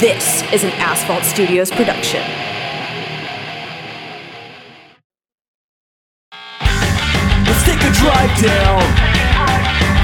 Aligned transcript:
This 0.00 0.42
is 0.52 0.62
an 0.62 0.72
Asphalt 0.72 1.24
Studios 1.24 1.70
production. 1.70 2.20
Let's 7.46 7.64
take 7.64 7.80
a 7.80 7.92
drive 7.94 8.42
down. 8.42 8.82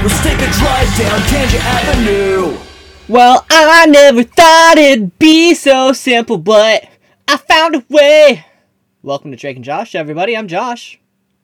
Let's 0.01 0.23
take 0.23 0.39
a 0.39 0.51
drive 0.51 0.97
down 0.97 1.21
Tangent 1.27 1.63
Avenue. 1.63 2.57
Well, 3.07 3.45
I 3.51 3.85
never 3.85 4.23
thought 4.23 4.79
it'd 4.79 5.19
be 5.19 5.53
so 5.53 5.93
simple, 5.93 6.39
but 6.39 6.89
I 7.27 7.37
found 7.37 7.75
a 7.75 7.85
way. 7.87 8.47
Welcome 9.03 9.29
to 9.29 9.37
Drake 9.37 9.57
and 9.57 9.65
Josh, 9.65 9.93
everybody. 9.93 10.35
I'm 10.35 10.47
Josh. 10.47 10.99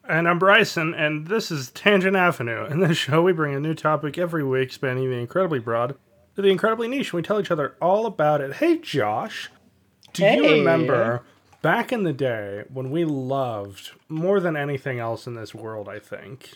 And 0.08 0.28
I'm 0.28 0.40
Bryson, 0.40 0.92
and 0.92 1.28
this 1.28 1.52
is 1.52 1.70
Tangent 1.70 2.16
Avenue. 2.16 2.66
In 2.66 2.80
this 2.80 2.96
show, 2.96 3.22
we 3.22 3.32
bring 3.32 3.54
a 3.54 3.60
new 3.60 3.74
topic 3.74 4.18
every 4.18 4.42
week, 4.42 4.72
spanning 4.72 5.08
the 5.08 5.18
incredibly 5.18 5.60
broad 5.60 5.94
to 6.36 6.42
the 6.42 6.48
incredibly 6.48 6.88
niche. 6.88 7.08
And 7.12 7.18
we 7.18 7.22
tell 7.22 7.40
each 7.40 7.50
other 7.50 7.76
all 7.80 8.06
about 8.06 8.40
it. 8.40 8.54
Hey, 8.54 8.78
Josh, 8.78 9.50
do 10.12 10.24
you 10.24 10.42
remember 10.58 11.22
back 11.62 11.92
in 11.92 12.04
the 12.04 12.12
day 12.12 12.64
when 12.72 12.90
we 12.90 13.04
loved 13.04 13.90
more 14.08 14.40
than 14.40 14.56
anything 14.56 14.98
else 14.98 15.26
in 15.26 15.34
this 15.34 15.54
world? 15.54 15.88
I 15.88 15.98
think 15.98 16.50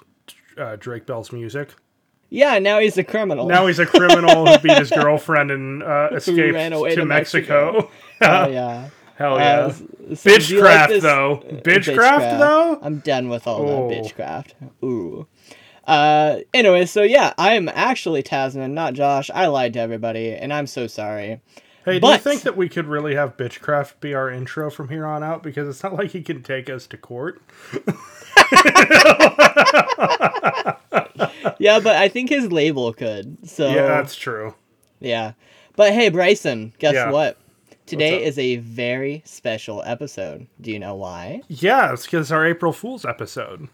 uh, 0.57 0.77
Drake 0.77 1.07
Bell's 1.07 1.33
music. 1.33 1.75
Yeah, 2.31 2.59
now 2.59 2.81
he's 2.81 2.99
a 2.99 3.05
criminal. 3.05 3.47
Now 3.47 3.67
he's 3.69 3.79
a 3.79 3.87
criminal 3.87 4.47
who 4.47 4.59
beat 4.59 4.77
his 4.79 4.91
girlfriend 4.91 5.51
and 5.53 5.83
uh, 5.85 6.09
escaped 6.13 6.57
to, 6.59 6.95
to 6.97 7.05
Mexico. 7.05 7.91
oh, 8.23 8.49
yeah. 8.49 8.89
Hell 9.17 9.35
Uh, 9.35 9.39
yeah! 9.39 9.67
s- 9.67 9.79
so 9.79 10.31
like 10.31 10.41
Bitchcraft 10.41 10.89
this- 10.89 11.03
though. 11.05 11.33
uh, 11.35 11.61
Bitchcraft 11.61 12.39
though. 12.41 12.79
I'm 12.83 12.99
done 12.99 13.29
with 13.29 13.47
all 13.47 13.61
Oh. 13.69 13.89
that 13.89 14.03
bitchcraft. 14.17 14.53
Ooh. 14.83 15.29
Uh, 15.87 16.39
anyway, 16.53 16.87
so 16.87 17.03
yeah, 17.03 17.35
I'm 17.39 17.69
actually 17.69 18.23
Tazmen, 18.23 18.71
not 18.73 18.95
Josh. 18.95 19.31
I 19.35 19.47
lied 19.47 19.75
to 19.75 19.81
everybody, 19.81 20.33
and 20.33 20.53
I'm 20.53 20.67
so 20.67 20.87
sorry. 20.87 21.41
Hey, 21.85 21.99
do 22.01 22.07
you 22.09 22.17
think 22.19 22.43
that 22.43 22.57
we 22.57 22.71
could 22.71 22.87
really 22.87 23.15
have 23.15 23.37
Bitchcraft 23.37 24.01
be 24.01 24.15
our 24.15 24.31
intro 24.31 24.71
from 24.71 24.89
here 24.89 25.05
on 25.05 25.23
out? 25.23 25.43
Because 25.43 25.69
it's 25.69 25.83
not 25.83 25.93
like 25.95 26.13
he 26.13 26.23
can 26.23 26.43
take 26.43 26.71
us 26.71 26.87
to 26.87 26.97
court. 26.97 27.43
Yeah, 31.59 31.81
but 31.81 31.97
I 31.97 32.09
think 32.09 32.31
his 32.31 32.51
label 32.51 32.93
could. 32.93 33.49
So 33.49 33.69
Yeah, 33.71 33.87
that's 33.87 34.15
true. 34.17 34.55
Yeah. 35.01 35.33
But 35.77 35.93
hey, 35.93 36.09
Bryson, 36.09 36.73
guess 36.79 36.95
Yeah. 36.95 37.11
what? 37.11 37.39
Today 37.87 38.25
is 38.25 38.39
a 38.39 38.57
very 38.57 39.23
special 39.27 39.83
episode. 39.85 40.47
Do 40.61 40.71
you 40.73 40.79
know 40.79 40.95
why? 40.95 41.43
Yeah, 41.49 41.93
it's 41.93 42.05
because 42.07 42.33
our 42.33 42.47
April 42.47 42.73
Fool's 42.73 43.05
episode. 43.05 43.69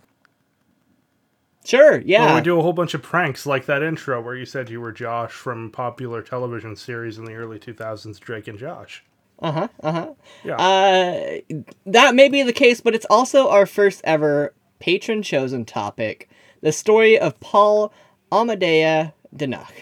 Sure, 1.70 2.00
yeah. 2.00 2.34
we 2.34 2.40
do 2.40 2.58
a 2.58 2.62
whole 2.62 2.72
bunch 2.72 2.94
of 2.94 3.02
pranks 3.02 3.46
like 3.46 3.66
that 3.66 3.80
intro 3.82 4.20
where 4.20 4.34
you 4.34 4.44
said 4.44 4.68
you 4.68 4.80
were 4.80 4.90
Josh 4.90 5.30
from 5.30 5.70
popular 5.70 6.20
television 6.20 6.74
series 6.74 7.16
in 7.16 7.24
the 7.24 7.34
early 7.34 7.60
2000s, 7.60 8.18
Drake 8.18 8.48
and 8.48 8.58
Josh. 8.58 9.04
Uh-huh, 9.38 9.68
uh-huh. 9.82 10.12
Yeah. 10.44 10.56
Uh 10.56 11.38
that 11.86 12.14
may 12.14 12.28
be 12.28 12.42
the 12.42 12.52
case, 12.52 12.80
but 12.80 12.94
it's 12.94 13.06
also 13.08 13.48
our 13.48 13.66
first 13.66 14.00
ever 14.04 14.52
patron 14.80 15.22
chosen 15.22 15.64
topic. 15.64 16.28
The 16.60 16.72
story 16.72 17.18
of 17.18 17.38
Paul 17.40 17.92
Amadea 18.32 19.12
Dienach. 19.34 19.72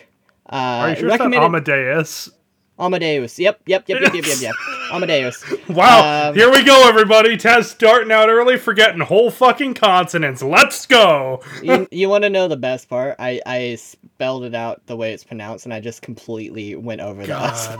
Uh 0.48 0.54
Are 0.54 0.90
you 0.90 0.96
sure 0.96 1.08
it's 1.08 1.18
not 1.18 1.34
Amadeus? 1.34 2.30
Amadeus. 2.78 3.38
Yep, 3.38 3.62
yep, 3.66 3.88
yep, 3.88 4.00
yep, 4.00 4.14
yep, 4.14 4.24
yep, 4.26 4.40
yep. 4.40 4.54
Amadeus. 4.92 5.44
Wow, 5.68 6.28
Um, 6.30 6.34
here 6.34 6.50
we 6.50 6.62
go, 6.62 6.88
everybody. 6.88 7.36
Test 7.36 7.70
starting 7.72 8.10
out 8.12 8.28
early, 8.28 8.56
forgetting 8.56 9.00
whole 9.00 9.30
fucking 9.30 9.74
consonants. 9.74 10.42
Let's 10.42 10.86
go. 10.86 11.42
you, 11.62 11.86
you 11.90 12.08
want 12.08 12.24
to 12.24 12.30
know 12.30 12.48
the 12.48 12.56
best 12.56 12.88
part? 12.88 13.16
I, 13.18 13.40
I 13.44 13.74
spelled 13.74 14.44
it 14.44 14.54
out 14.54 14.80
the 14.86 14.96
way 14.96 15.12
it's 15.12 15.24
pronounced, 15.24 15.66
and 15.66 15.74
I 15.74 15.80
just 15.80 16.02
completely 16.02 16.74
went 16.76 17.00
over 17.00 17.26
the 17.26 17.34
last 17.34 17.70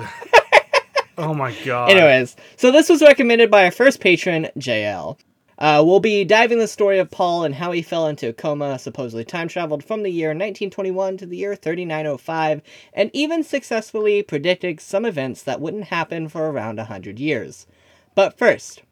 oh 1.19 1.33
my 1.35 1.55
god. 1.65 1.91
Anyways, 1.91 2.37
so 2.57 2.71
this 2.71 2.89
was 2.89 3.01
recommended 3.03 3.51
by 3.51 3.65
our 3.65 3.71
first 3.71 4.01
patron, 4.01 4.49
JL. 4.59 5.19
Uh, 5.59 5.83
we'll 5.85 5.99
be 5.99 6.25
diving 6.25 6.59
the 6.59 6.69
story 6.69 6.99
of 7.01 7.11
Paul 7.11 7.43
and 7.43 7.57
how 7.57 7.73
he 7.73 7.83
fell 7.83 8.07
into 8.07 8.29
a 8.29 8.33
coma, 8.33 8.79
supposedly 8.79 9.25
time 9.25 9.49
traveled 9.49 9.83
from 9.83 10.05
the 10.05 10.11
year 10.11 10.29
1921 10.29 11.17
to 11.19 11.27
the 11.27 11.37
year 11.37 11.57
3905, 11.57 12.63
and 12.93 13.11
even 13.13 13.43
successfully 13.43 14.23
predicted 14.23 14.81
some 14.81 15.05
events 15.05 15.43
that 15.43 15.61
wouldn't 15.61 15.85
happen 15.85 16.29
for 16.29 16.49
around 16.49 16.77
100 16.77 17.19
years. 17.19 17.67
But 18.15 18.39
first, 18.39 18.83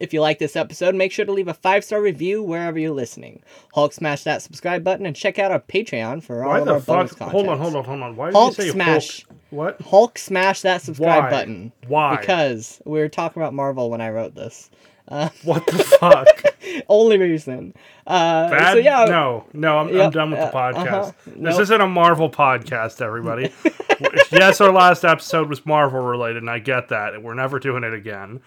if 0.00 0.14
you 0.14 0.20
like 0.20 0.38
this 0.38 0.56
episode, 0.56 0.94
make 0.94 1.12
sure 1.12 1.24
to 1.24 1.32
leave 1.32 1.48
a 1.48 1.54
five 1.54 1.84
star 1.84 2.00
review 2.00 2.42
wherever 2.42 2.78
you're 2.78 2.90
listening. 2.92 3.42
Hulk 3.74 3.92
smash 3.92 4.22
that 4.24 4.42
subscribe 4.42 4.82
button 4.84 5.06
and 5.06 5.14
check 5.14 5.38
out 5.38 5.50
our 5.50 5.60
Patreon 5.60 6.22
for 6.22 6.44
all 6.44 6.50
Why 6.50 6.58
of 6.60 6.64
the 6.66 6.72
our 6.74 6.80
bonus 6.80 7.10
fuck? 7.10 7.18
content. 7.18 7.32
Hold 7.32 7.48
on, 7.48 7.58
hold 7.58 7.76
on, 7.76 7.84
hold 7.84 8.00
on. 8.02 8.16
Why 8.16 8.26
did 8.26 8.34
Hulk 8.34 8.58
you 8.58 8.64
say 8.64 8.70
smash. 8.70 9.26
Hulk? 9.26 9.38
What? 9.50 9.80
Hulk 9.82 10.18
smash 10.18 10.62
that 10.62 10.82
subscribe 10.82 11.24
Why? 11.24 11.30
button. 11.30 11.72
Why? 11.88 12.16
Because 12.16 12.80
we 12.84 13.00
were 13.00 13.08
talking 13.08 13.42
about 13.42 13.52
Marvel 13.52 13.90
when 13.90 14.00
I 14.00 14.10
wrote 14.10 14.34
this. 14.34 14.70
What 15.10 15.66
the 15.66 15.84
fuck? 15.98 16.26
Only 16.88 17.18
reason. 17.18 17.74
Uh, 18.06 18.48
Bad? 18.50 18.72
so 18.72 18.78
yeah. 18.78 19.04
no, 19.06 19.44
no, 19.52 19.78
I'm, 19.78 20.00
I'm 20.00 20.10
done 20.10 20.30
with 20.30 20.40
the 20.40 20.46
uh, 20.46 20.72
podcast. 20.72 20.86
uh-huh. 20.86 21.12
This 21.26 21.36
Nope. 21.36 21.60
isn't 21.62 21.80
a 21.80 21.88
Marvel 21.88 22.30
podcast, 22.30 23.00
everybody. 23.00 23.52
yes, 24.32 24.60
our 24.60 24.72
last 24.72 25.04
episode 25.04 25.48
was 25.48 25.66
Marvel 25.66 26.00
related, 26.00 26.38
and 26.38 26.50
I 26.50 26.60
get 26.60 26.90
that. 26.90 27.20
We're 27.22 27.34
never 27.34 27.58
doing 27.58 27.82
it 27.82 27.92
again. 27.92 28.40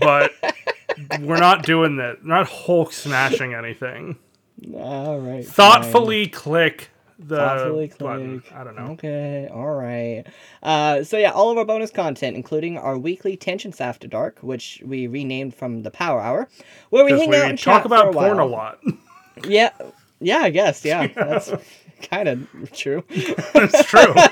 But 0.00 0.32
we're 1.20 1.38
not 1.38 1.62
doing 1.64 1.96
that. 1.98 2.24
Not 2.24 2.48
Hulk 2.48 2.92
smashing 2.92 3.54
anything. 3.54 4.16
All 4.74 5.18
right. 5.20 5.46
Thoughtfully 5.46 6.26
click 6.26 6.90
the. 7.20 7.36
Thoughtfully 7.36 7.92
button. 7.98 8.40
click. 8.40 8.52
I 8.54 8.64
don't 8.64 8.76
know. 8.76 8.92
Okay. 8.92 9.48
All 9.52 9.74
right. 9.74 10.24
Uh, 10.62 11.04
so 11.04 11.16
yeah, 11.18 11.30
all 11.30 11.50
of 11.50 11.58
our 11.58 11.64
bonus 11.64 11.90
content, 11.90 12.36
including 12.36 12.78
our 12.78 12.98
weekly 12.98 13.36
Tangents 13.36 13.80
After 13.80 14.08
Dark, 14.08 14.38
which 14.40 14.82
we 14.84 15.06
renamed 15.06 15.54
from 15.54 15.82
the 15.82 15.90
Power 15.90 16.20
Hour, 16.20 16.48
where 16.90 17.04
we 17.04 17.12
hang 17.12 17.34
out 17.34 17.50
and 17.50 17.58
talk 17.58 17.82
chat 17.82 17.86
about 17.86 18.08
a 18.08 18.12
porn 18.12 18.38
while. 18.38 18.46
a 18.46 18.48
lot. 18.48 18.80
Yeah. 19.46 19.70
Yeah, 20.20 20.38
I 20.38 20.50
guess. 20.50 20.84
Yeah, 20.84 21.06
that's 21.14 21.50
kind 22.02 22.28
of 22.28 22.72
true. 22.72 23.04
it's 23.10 23.84
true. 23.86 24.14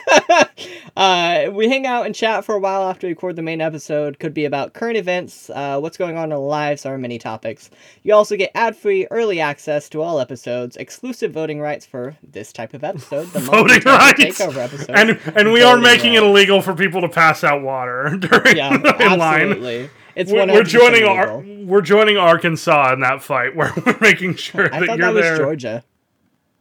Uh, 0.96 1.48
we 1.52 1.68
hang 1.68 1.86
out 1.86 2.06
and 2.06 2.14
chat 2.14 2.44
for 2.44 2.56
a 2.56 2.58
while 2.58 2.82
after 2.90 3.06
we 3.06 3.12
record 3.12 3.36
the 3.36 3.42
main 3.42 3.60
episode. 3.60 4.18
Could 4.18 4.34
be 4.34 4.44
about 4.44 4.72
current 4.72 4.96
events, 4.96 5.48
uh, 5.50 5.78
what's 5.78 5.96
going 5.96 6.16
on 6.16 6.24
in 6.24 6.32
our 6.32 6.38
lives, 6.40 6.84
or 6.84 6.98
many 6.98 7.18
topics. 7.18 7.70
You 8.02 8.14
also 8.14 8.36
get 8.36 8.50
ad-free 8.56 9.06
early 9.12 9.38
access 9.38 9.88
to 9.90 10.02
all 10.02 10.18
episodes, 10.18 10.76
exclusive 10.76 11.30
voting 11.32 11.60
rights 11.60 11.86
for 11.86 12.16
this 12.28 12.52
type 12.52 12.74
of 12.74 12.82
episode, 12.82 13.26
the 13.28 13.38
Voting 13.38 13.80
rights. 13.84 14.18
takeover 14.20 14.56
episode, 14.64 14.90
And 14.90 15.10
and 15.36 15.52
we 15.52 15.62
are 15.62 15.76
making 15.78 16.14
it 16.14 16.24
illegal 16.24 16.60
for 16.60 16.74
people 16.74 17.00
to 17.02 17.08
pass 17.08 17.44
out 17.44 17.62
water 17.62 18.16
during 18.18 18.56
yeah, 18.56 18.74
in 18.74 18.82
line. 19.18 19.42
absolutely. 19.50 19.90
It's 20.16 20.32
We're, 20.32 20.46
we're 20.48 20.64
joining 20.64 21.04
our, 21.04 21.38
we're 21.38 21.80
joining 21.82 22.16
Arkansas 22.16 22.92
in 22.94 23.00
that 23.00 23.22
fight 23.22 23.54
where 23.54 23.72
we're 23.86 23.98
making 24.00 24.34
sure 24.34 24.66
I 24.74 24.80
that 24.80 24.86
thought 24.88 24.98
you're 24.98 25.06
that 25.06 25.14
was 25.14 25.22
there. 25.22 25.36
Georgia. 25.36 25.84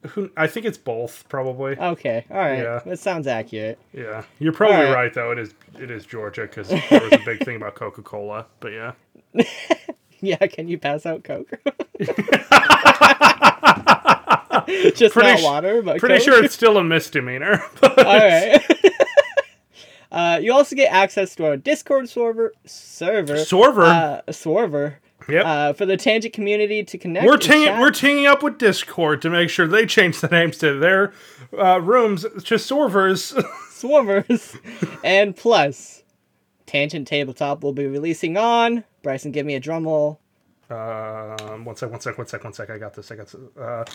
Who, 0.09 0.29
I 0.37 0.47
think 0.47 0.65
it's 0.65 0.77
both, 0.77 1.25
probably. 1.27 1.77
Okay, 1.77 2.25
all 2.29 2.37
right, 2.37 2.59
Yeah. 2.59 2.79
that 2.85 2.99
sounds 2.99 3.27
accurate. 3.27 3.79
yeah, 3.93 4.23
you're 4.39 4.53
probably 4.53 4.77
Alright. 4.77 4.93
right 4.93 5.13
though. 5.13 5.31
It 5.31 5.39
is 5.39 5.53
it 5.79 5.89
is 5.91 6.05
Georgia 6.05 6.41
because 6.43 6.69
there 6.69 6.81
was 7.01 7.11
a 7.13 7.21
big 7.25 7.43
thing 7.43 7.55
about 7.57 7.75
Coca 7.75 8.01
Cola. 8.03 8.45
But 8.59 8.73
yeah, 8.73 8.91
Yeah, 10.19 10.37
can 10.47 10.67
you 10.67 10.77
pass 10.79 11.05
out 11.05 11.23
Coke? 11.23 11.51
Just 14.95 15.13
Pretty 15.13 15.41
not 15.41 15.43
water, 15.43 15.81
but 15.81 15.97
pretty 15.99 16.15
Coke? 16.15 16.23
sure 16.23 16.43
it's 16.43 16.53
still 16.53 16.77
a 16.77 16.83
misdemeanor. 16.83 17.63
But 17.81 18.05
All 18.05 18.17
right. 18.17 18.61
uh, 20.11 20.39
you 20.41 20.51
also 20.53 20.75
get 20.75 20.91
access 20.91 21.35
to 21.35 21.45
our 21.45 21.57
Discord 21.57 22.09
server. 22.09 22.53
Server. 22.65 23.37
Server. 23.37 23.83
Uh, 23.83 24.21
Swerver. 24.29 24.95
Yep. 25.27 25.45
Uh, 25.45 25.73
for 25.73 25.85
the 25.85 25.97
Tangent 25.97 26.33
community 26.33 26.83
to 26.83 26.97
connect. 26.97 27.25
we're 27.25 27.33
and 27.33 27.41
teaming 27.41 27.79
we're 27.79 27.91
teaming 27.91 28.25
up 28.27 28.43
with 28.43 28.57
Discord 28.57 29.21
to 29.21 29.29
make 29.29 29.49
sure 29.49 29.67
they 29.67 29.85
change 29.85 30.19
the 30.21 30.27
names 30.27 30.57
to 30.59 30.77
their 30.77 31.13
uh, 31.57 31.79
rooms 31.81 32.23
to 32.23 32.55
Sorvers. 32.55 33.33
Swervers. 33.71 34.57
and 35.03 35.35
plus, 35.35 36.03
Tangent 36.65 37.07
Tabletop 37.07 37.63
will 37.63 37.73
be 37.73 37.85
releasing 37.85 38.35
on. 38.37 38.83
Bryson, 39.03 39.31
give 39.31 39.45
me 39.45 39.53
a 39.55 39.59
drum 39.59 39.85
roll. 39.85 40.19
Um, 40.69 41.63
one 41.63 41.75
sec, 41.75 41.89
one 41.89 42.01
sec, 42.01 42.17
one 42.17 42.27
sec, 42.27 42.43
one 42.43 42.53
sec. 42.53 42.69
I 42.69 42.77
got 42.77 42.93
this. 42.93 43.11
I 43.11 43.15
got 43.15 43.27
this. 43.27 43.35
Uh... 43.57 43.85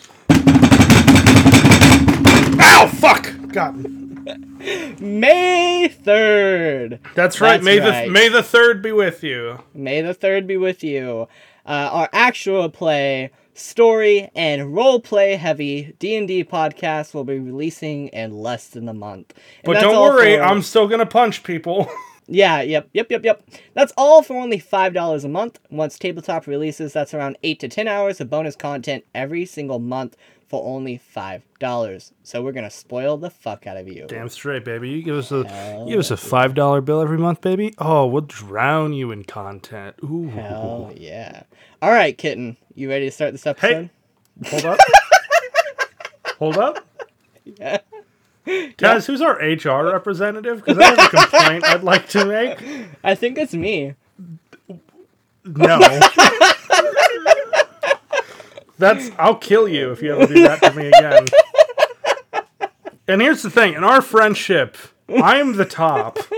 Ow! 2.61 2.91
Fuck! 2.95 3.31
God. 3.49 4.12
May 4.25 5.89
3rd. 6.05 6.99
That's 7.15 7.41
right. 7.41 7.53
That's 7.53 7.65
may 7.65 7.81
right. 7.81 8.05
the 8.07 8.11
May 8.11 8.29
the 8.29 8.43
third 8.43 8.83
be 8.83 8.93
with 8.93 9.23
you. 9.23 9.59
May 9.75 10.01
the 10.03 10.15
3rd 10.15 10.47
be 10.47 10.57
with 10.57 10.83
you. 10.85 11.29
Uh, 11.65 11.89
our 11.93 12.09
actual 12.13 12.69
play, 12.69 13.31
story, 13.55 14.31
and 14.35 14.75
role 14.75 15.01
play 15.01 15.37
heavy 15.37 15.95
D&D 15.99 16.45
podcast 16.45 17.15
will 17.15 17.25
be 17.25 17.39
releasing 17.39 18.09
in 18.09 18.33
less 18.33 18.67
than 18.69 18.89
a 18.89 18.95
month. 18.95 19.33
And 19.63 19.73
But 19.73 19.81
don't 19.81 20.01
worry, 20.01 20.37
for- 20.37 20.43
I'm 20.43 20.63
still 20.63 20.89
gonna 20.89 21.07
punch 21.07 21.43
people. 21.43 21.89
Yeah, 22.27 22.63
yep, 22.63 22.89
yep, 22.93 23.11
yep, 23.11 23.25
yep. 23.25 23.43
That's 23.75 23.93
all 23.97 24.23
for 24.23 24.37
only 24.37 24.61
$5 24.61 25.25
a 25.25 25.29
month. 25.29 25.59
Once 25.71 25.99
Tabletop 25.99 26.47
releases, 26.47 26.93
that's 26.93 27.15
around 27.15 27.37
8 27.43 27.61
to 27.61 27.69
10 27.69 27.89
hours 27.89 28.21
of 28.21 28.31
bonus 28.31 28.57
content 28.57 29.05
every 29.15 29.45
single 29.45 29.79
month 29.79 30.17
for 30.49 30.63
only 30.65 31.01
$5. 31.17 32.13
So 32.23 32.43
we're 32.43 32.53
going 32.53 32.65
to 32.65 32.71
spoil 32.71 33.17
the 33.17 33.31
fuck 33.31 33.67
out 33.67 33.77
of 33.77 33.89
you. 33.89 34.07
Damn 34.07 34.29
straight, 34.29 34.65
baby. 34.65 34.91
You 34.91 35.03
give 35.03 35.17
us 35.17 35.33
a 35.33 35.39
you 35.87 35.93
give 35.93 36.01
us 36.01 36.11
a 36.11 36.17
five 36.17 36.55
dollar 36.55 36.81
bill 36.81 37.01
every 37.01 37.17
month, 37.17 37.41
baby. 37.41 37.75
Oh, 37.79 38.07
we'll 38.07 38.23
drown 38.23 38.93
you 38.93 39.11
in 39.11 39.25
content. 39.25 39.97
Ooh. 40.05 40.29
Hell 40.29 40.93
yeah. 40.95 41.45
All 41.81 41.91
right, 41.91 42.17
kitten. 42.17 42.59
You 42.75 42.91
ready 42.91 43.07
to 43.07 43.11
start 43.11 43.33
this 43.33 43.47
episode? 43.47 43.91
Hey. 44.43 44.51
Hold 44.51 44.65
up. 44.67 44.79
Hold 46.39 46.59
up. 46.59 46.87
Yeah. 47.45 47.79
Guys, 48.77 49.07
who's 49.07 49.21
our 49.21 49.35
HR 49.35 49.93
representative? 49.93 50.65
Because 50.65 50.79
I 50.79 50.85
have 50.87 50.99
a 50.99 51.09
complaint 51.09 51.65
I'd 51.65 51.85
like 51.85 52.09
to 52.11 52.25
make. 52.25 52.59
I 53.05 53.15
think 53.15 53.39
it's 53.39 53.55
me. 53.55 53.95
No. 55.45 55.79
That's 58.79 59.11
I'll 59.19 59.37
kill 59.37 59.69
you 59.69 59.93
if 59.93 60.03
you 60.03 60.15
ever 60.15 60.33
do 60.33 60.43
that 60.43 60.61
to 60.63 60.73
me 60.73 60.89
again. 60.89 61.27
And 63.07 63.21
here's 63.21 63.43
the 63.43 63.51
thing, 63.51 63.75
in 63.75 63.85
our 63.85 64.01
friendship, 64.01 64.77
I'm 65.09 65.57
the 65.57 65.65
top. 65.65 66.19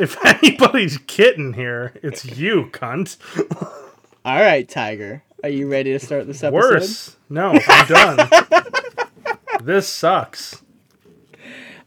if 0.00 0.16
anybody's 0.24 0.98
kitten 1.06 1.52
here, 1.52 1.92
it's 2.02 2.24
you, 2.24 2.70
cunt. 2.72 3.16
All 4.24 4.40
right, 4.40 4.68
Tiger. 4.68 5.22
Are 5.42 5.50
you 5.50 5.70
ready 5.70 5.92
to 5.92 5.98
start 5.98 6.26
this 6.26 6.42
episode? 6.42 6.54
Worse. 6.54 7.16
No, 7.28 7.58
I'm 7.68 7.86
done. 7.86 8.28
this 9.68 9.86
sucks. 9.86 10.62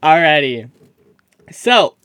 Alrighty. 0.04 0.70
So, 1.52 1.96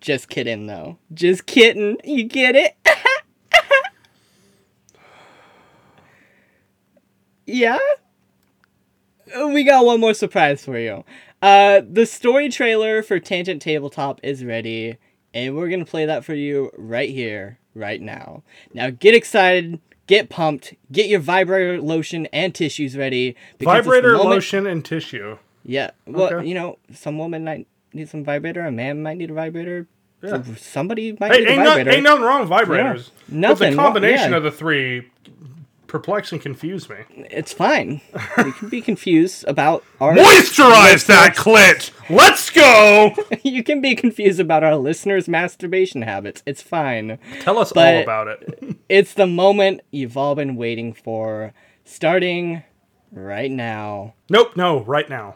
just 0.00 0.30
kidding 0.30 0.66
though. 0.66 0.96
Just 1.12 1.44
kidding. 1.44 1.98
You 2.02 2.24
get 2.24 2.56
it? 2.56 2.74
yeah? 7.46 7.76
We 9.36 9.62
got 9.62 9.84
one 9.84 10.00
more 10.00 10.14
surprise 10.14 10.64
for 10.64 10.78
you. 10.78 11.04
Uh, 11.42 11.82
the 11.86 12.06
story 12.06 12.48
trailer 12.48 13.02
for 13.02 13.20
Tangent 13.20 13.60
Tabletop 13.60 14.20
is 14.22 14.42
ready, 14.42 14.96
and 15.34 15.54
we're 15.54 15.68
gonna 15.68 15.84
play 15.84 16.06
that 16.06 16.24
for 16.24 16.34
you 16.34 16.70
right 16.78 17.10
here, 17.10 17.58
right 17.74 18.00
now. 18.00 18.42
Now 18.72 18.88
get 18.88 19.14
excited, 19.14 19.80
get 20.06 20.28
pumped, 20.28 20.74
get 20.92 21.08
your 21.08 21.20
vibrator 21.20 21.80
lotion 21.80 22.26
and 22.32 22.54
tissues 22.54 22.96
ready. 22.96 23.34
Vibrator 23.60 24.12
moment- 24.12 24.30
lotion 24.30 24.66
and 24.66 24.84
tissue. 24.84 25.38
Yeah. 25.64 25.90
Well, 26.06 26.32
Okay. 26.34 26.46
you 26.48 26.54
know, 26.54 26.78
some 26.94 27.18
woman 27.18 27.44
might 27.44 27.66
need 27.92 28.08
some 28.08 28.22
vibrator. 28.24 28.64
A 28.64 28.70
man 28.70 29.02
might 29.02 29.16
need 29.18 29.30
a 29.30 29.34
vibrator. 29.34 29.86
Yeah. 30.22 30.42
Somebody 30.56 31.16
might 31.20 31.32
Hey, 31.32 31.40
need 31.40 31.48
a 31.48 31.50
ain't, 31.52 31.58
no, 31.62 31.68
vibrator. 31.70 31.90
ain't 31.90 32.02
nothing 32.04 32.22
wrong 32.22 32.40
with 32.40 32.50
vibrators. 32.50 32.96
Yeah, 33.08 33.12
But 33.28 33.34
nothing 33.36 33.70
the 33.72 33.76
wrong- 33.76 33.86
combination 33.86 34.30
yeah. 34.30 34.36
of 34.38 34.42
the 34.44 34.50
three 34.52 35.08
perplex 35.96 36.30
and 36.30 36.42
confuse 36.42 36.90
me. 36.90 36.96
It's 37.30 37.54
fine. 37.54 38.02
you 38.36 38.52
can 38.52 38.68
be 38.68 38.82
confused 38.82 39.46
about 39.48 39.82
our. 39.98 40.12
Moisturize 40.14 41.06
that 41.06 41.34
clit! 41.34 41.90
Let's 42.10 42.50
go! 42.50 43.14
you 43.42 43.64
can 43.64 43.80
be 43.80 43.94
confused 43.94 44.38
about 44.38 44.62
our 44.62 44.76
listeners' 44.76 45.26
masturbation 45.26 46.02
habits. 46.02 46.42
It's 46.44 46.60
fine. 46.60 47.18
Tell 47.40 47.58
us 47.58 47.72
all 47.72 47.98
about 48.02 48.28
it. 48.28 48.76
It's 48.88 49.14
the 49.14 49.26
moment 49.26 49.80
you've 49.90 50.16
all 50.16 50.36
been 50.36 50.54
waiting 50.54 50.92
for, 50.92 51.52
starting 51.84 52.62
right 53.10 53.50
now. 53.50 54.14
Nope, 54.30 54.56
no, 54.56 54.84
right 54.84 55.08
now. 55.08 55.34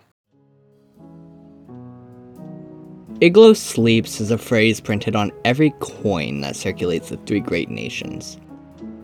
Iglo 3.20 3.56
sleeps 3.56 4.20
is 4.20 4.30
a 4.30 4.38
phrase 4.38 4.80
printed 4.80 5.16
on 5.16 5.32
every 5.44 5.74
coin 5.80 6.42
that 6.42 6.54
circulates 6.54 7.08
the 7.08 7.16
three 7.16 7.40
great 7.40 7.70
nations. 7.70 8.38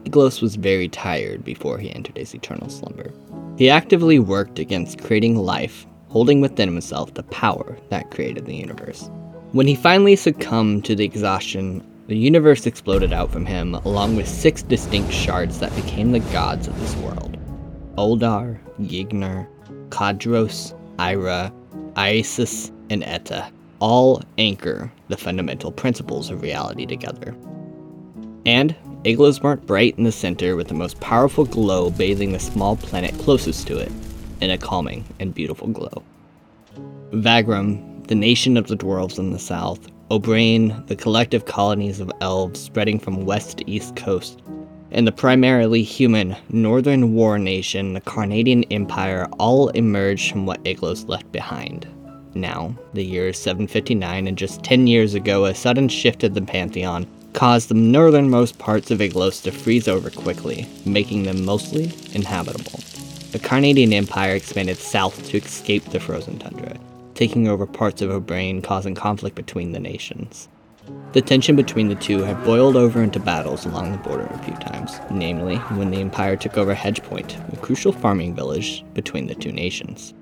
Iglos 0.06 0.40
was 0.40 0.54
very 0.54 0.88
tired 0.88 1.44
before 1.44 1.78
he 1.78 1.92
entered 1.92 2.16
his 2.16 2.32
eternal 2.34 2.70
slumber. 2.70 3.12
He 3.58 3.68
actively 3.68 4.18
worked 4.18 4.58
against 4.58 5.02
creating 5.02 5.36
life, 5.36 5.84
holding 6.08 6.40
within 6.40 6.68
himself 6.68 7.12
the 7.14 7.24
power 7.24 7.76
that 7.90 8.12
created 8.12 8.46
the 8.46 8.54
universe. 8.54 9.10
When 9.52 9.66
he 9.66 9.74
finally 9.74 10.14
succumbed 10.14 10.84
to 10.84 10.94
the 10.94 11.04
exhaustion, 11.04 11.84
the 12.06 12.16
universe 12.16 12.66
exploded 12.66 13.12
out 13.12 13.32
from 13.32 13.46
him, 13.46 13.74
along 13.74 14.14
with 14.14 14.28
six 14.28 14.62
distinct 14.62 15.12
shards 15.12 15.58
that 15.58 15.74
became 15.74 16.12
the 16.12 16.20
gods 16.20 16.68
of 16.68 16.78
this 16.80 16.94
world 16.96 17.36
Oldar, 17.98 18.58
Yignar, 18.80 19.48
Kadros, 19.88 20.78
Ira, 20.98 21.52
Isis, 21.96 22.70
and 22.90 23.02
Etta 23.02 23.50
all 23.80 24.22
anchor 24.38 24.90
the 25.08 25.16
fundamental 25.16 25.72
principles 25.72 26.30
of 26.30 26.42
reality 26.42 26.86
together. 26.86 27.36
And 28.44 28.74
Iglos 29.06 29.40
burnt 29.40 29.64
bright 29.68 29.96
in 29.96 30.02
the 30.02 30.10
center 30.10 30.56
with 30.56 30.66
the 30.66 30.74
most 30.74 30.98
powerful 30.98 31.44
glow 31.44 31.90
bathing 31.90 32.32
the 32.32 32.40
small 32.40 32.74
planet 32.74 33.16
closest 33.20 33.68
to 33.68 33.78
it 33.78 33.92
in 34.40 34.50
a 34.50 34.58
calming 34.58 35.04
and 35.20 35.32
beautiful 35.32 35.68
glow. 35.68 36.02
Vagram, 37.12 38.04
the 38.08 38.16
nation 38.16 38.56
of 38.56 38.66
the 38.66 38.76
dwarves 38.76 39.20
in 39.20 39.30
the 39.30 39.38
south, 39.38 39.78
O'Brien, 40.10 40.84
the 40.88 40.96
collective 40.96 41.44
colonies 41.44 42.00
of 42.00 42.10
elves 42.20 42.58
spreading 42.58 42.98
from 42.98 43.24
west 43.24 43.58
to 43.58 43.70
east 43.70 43.94
coast, 43.94 44.42
and 44.90 45.06
the 45.06 45.12
primarily 45.12 45.84
human 45.84 46.34
Northern 46.48 47.14
War 47.14 47.38
Nation, 47.38 47.92
the 47.92 48.00
Carnadian 48.00 48.64
Empire, 48.72 49.28
all 49.38 49.68
emerged 49.68 50.32
from 50.32 50.46
what 50.46 50.64
Iglos 50.64 51.08
left 51.08 51.30
behind. 51.30 51.86
Now, 52.34 52.74
the 52.92 53.04
year 53.04 53.28
is 53.28 53.38
759, 53.38 54.26
and 54.26 54.36
just 54.36 54.64
10 54.64 54.88
years 54.88 55.14
ago, 55.14 55.44
a 55.44 55.54
sudden 55.54 55.88
shift 55.88 56.24
of 56.24 56.34
the 56.34 56.42
Pantheon 56.42 57.06
caused 57.36 57.68
the 57.68 57.74
northernmost 57.74 58.58
parts 58.58 58.90
of 58.90 58.98
Iglos 59.00 59.42
to 59.42 59.52
freeze 59.52 59.86
over 59.86 60.08
quickly, 60.08 60.66
making 60.86 61.24
them 61.24 61.44
mostly 61.44 61.92
inhabitable. 62.14 62.80
The 63.32 63.38
Carnadian 63.38 63.92
Empire 63.92 64.34
expanded 64.34 64.78
south 64.78 65.28
to 65.28 65.36
escape 65.36 65.84
the 65.84 66.00
frozen 66.00 66.38
tundra, 66.38 66.78
taking 67.14 67.46
over 67.46 67.66
parts 67.66 68.00
of 68.00 68.08
O'Brien, 68.10 68.62
causing 68.62 68.94
conflict 68.94 69.36
between 69.36 69.72
the 69.72 69.78
nations. 69.78 70.48
The 71.12 71.20
tension 71.20 71.56
between 71.56 71.88
the 71.88 71.94
two 71.96 72.22
had 72.22 72.42
boiled 72.42 72.74
over 72.74 73.02
into 73.02 73.20
battles 73.20 73.66
along 73.66 73.92
the 73.92 73.98
border 73.98 74.24
a 74.24 74.38
few 74.38 74.54
times, 74.54 74.98
namely 75.10 75.56
when 75.76 75.90
the 75.90 76.00
Empire 76.00 76.36
took 76.36 76.56
over 76.56 76.72
Hedge 76.72 77.02
Point, 77.02 77.36
a 77.52 77.56
crucial 77.58 77.92
farming 77.92 78.34
village 78.34 78.82
between 78.94 79.26
the 79.26 79.34
two 79.34 79.52
nations. 79.52 80.14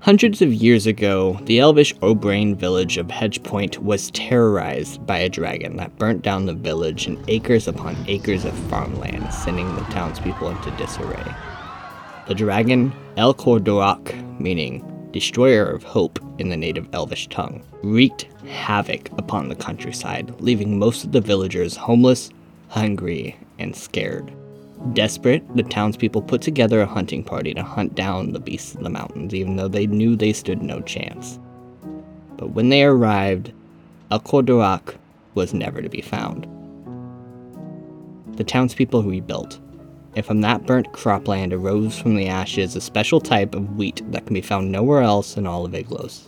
Hundreds 0.00 0.40
of 0.40 0.50
years 0.50 0.86
ago, 0.86 1.38
the 1.42 1.58
elvish 1.58 1.94
O'Brien 2.02 2.54
village 2.56 2.96
of 2.96 3.10
Hedge 3.10 3.42
Point 3.42 3.82
was 3.82 4.10
terrorized 4.12 5.06
by 5.06 5.18
a 5.18 5.28
dragon 5.28 5.76
that 5.76 5.98
burnt 5.98 6.22
down 6.22 6.46
the 6.46 6.54
village 6.54 7.06
and 7.06 7.22
acres 7.28 7.68
upon 7.68 7.94
acres 8.08 8.46
of 8.46 8.54
farmland, 8.70 9.30
sending 9.30 9.74
the 9.74 9.82
townspeople 9.82 10.48
into 10.48 10.70
disarray. 10.78 11.34
The 12.28 12.34
dragon, 12.34 12.94
El 13.18 13.34
Cordorak, 13.34 14.40
meaning 14.40 14.82
destroyer 15.12 15.66
of 15.66 15.82
hope 15.82 16.18
in 16.38 16.48
the 16.48 16.56
native 16.56 16.88
elvish 16.94 17.28
tongue, 17.28 17.62
wreaked 17.82 18.22
havoc 18.48 19.10
upon 19.18 19.50
the 19.50 19.54
countryside, 19.54 20.40
leaving 20.40 20.78
most 20.78 21.04
of 21.04 21.12
the 21.12 21.20
villagers 21.20 21.76
homeless, 21.76 22.30
hungry, 22.68 23.36
and 23.58 23.76
scared. 23.76 24.32
Desperate, 24.94 25.44
the 25.54 25.62
townspeople 25.62 26.22
put 26.22 26.40
together 26.40 26.80
a 26.80 26.86
hunting 26.86 27.22
party 27.22 27.52
to 27.54 27.62
hunt 27.62 27.94
down 27.94 28.32
the 28.32 28.40
beasts 28.40 28.74
of 28.74 28.82
the 28.82 28.90
mountains, 28.90 29.34
even 29.34 29.56
though 29.56 29.68
they 29.68 29.86
knew 29.86 30.16
they 30.16 30.32
stood 30.32 30.62
no 30.62 30.80
chance. 30.80 31.38
But 32.36 32.50
when 32.52 32.70
they 32.70 32.82
arrived, 32.82 33.52
El 34.10 34.20
Cordorak 34.20 34.96
was 35.34 35.52
never 35.52 35.82
to 35.82 35.88
be 35.88 36.00
found. 36.00 36.46
The 38.36 38.44
townspeople 38.44 39.02
rebuilt, 39.02 39.60
and 40.16 40.24
from 40.24 40.40
that 40.40 40.66
burnt 40.66 40.92
cropland 40.92 41.52
arose 41.52 41.98
from 41.98 42.16
the 42.16 42.26
ashes 42.26 42.74
a 42.74 42.80
special 42.80 43.20
type 43.20 43.54
of 43.54 43.76
wheat 43.76 44.02
that 44.10 44.24
can 44.24 44.34
be 44.34 44.40
found 44.40 44.72
nowhere 44.72 45.02
else 45.02 45.36
in 45.36 45.46
all 45.46 45.66
of 45.66 45.72
Iglos. 45.72 46.26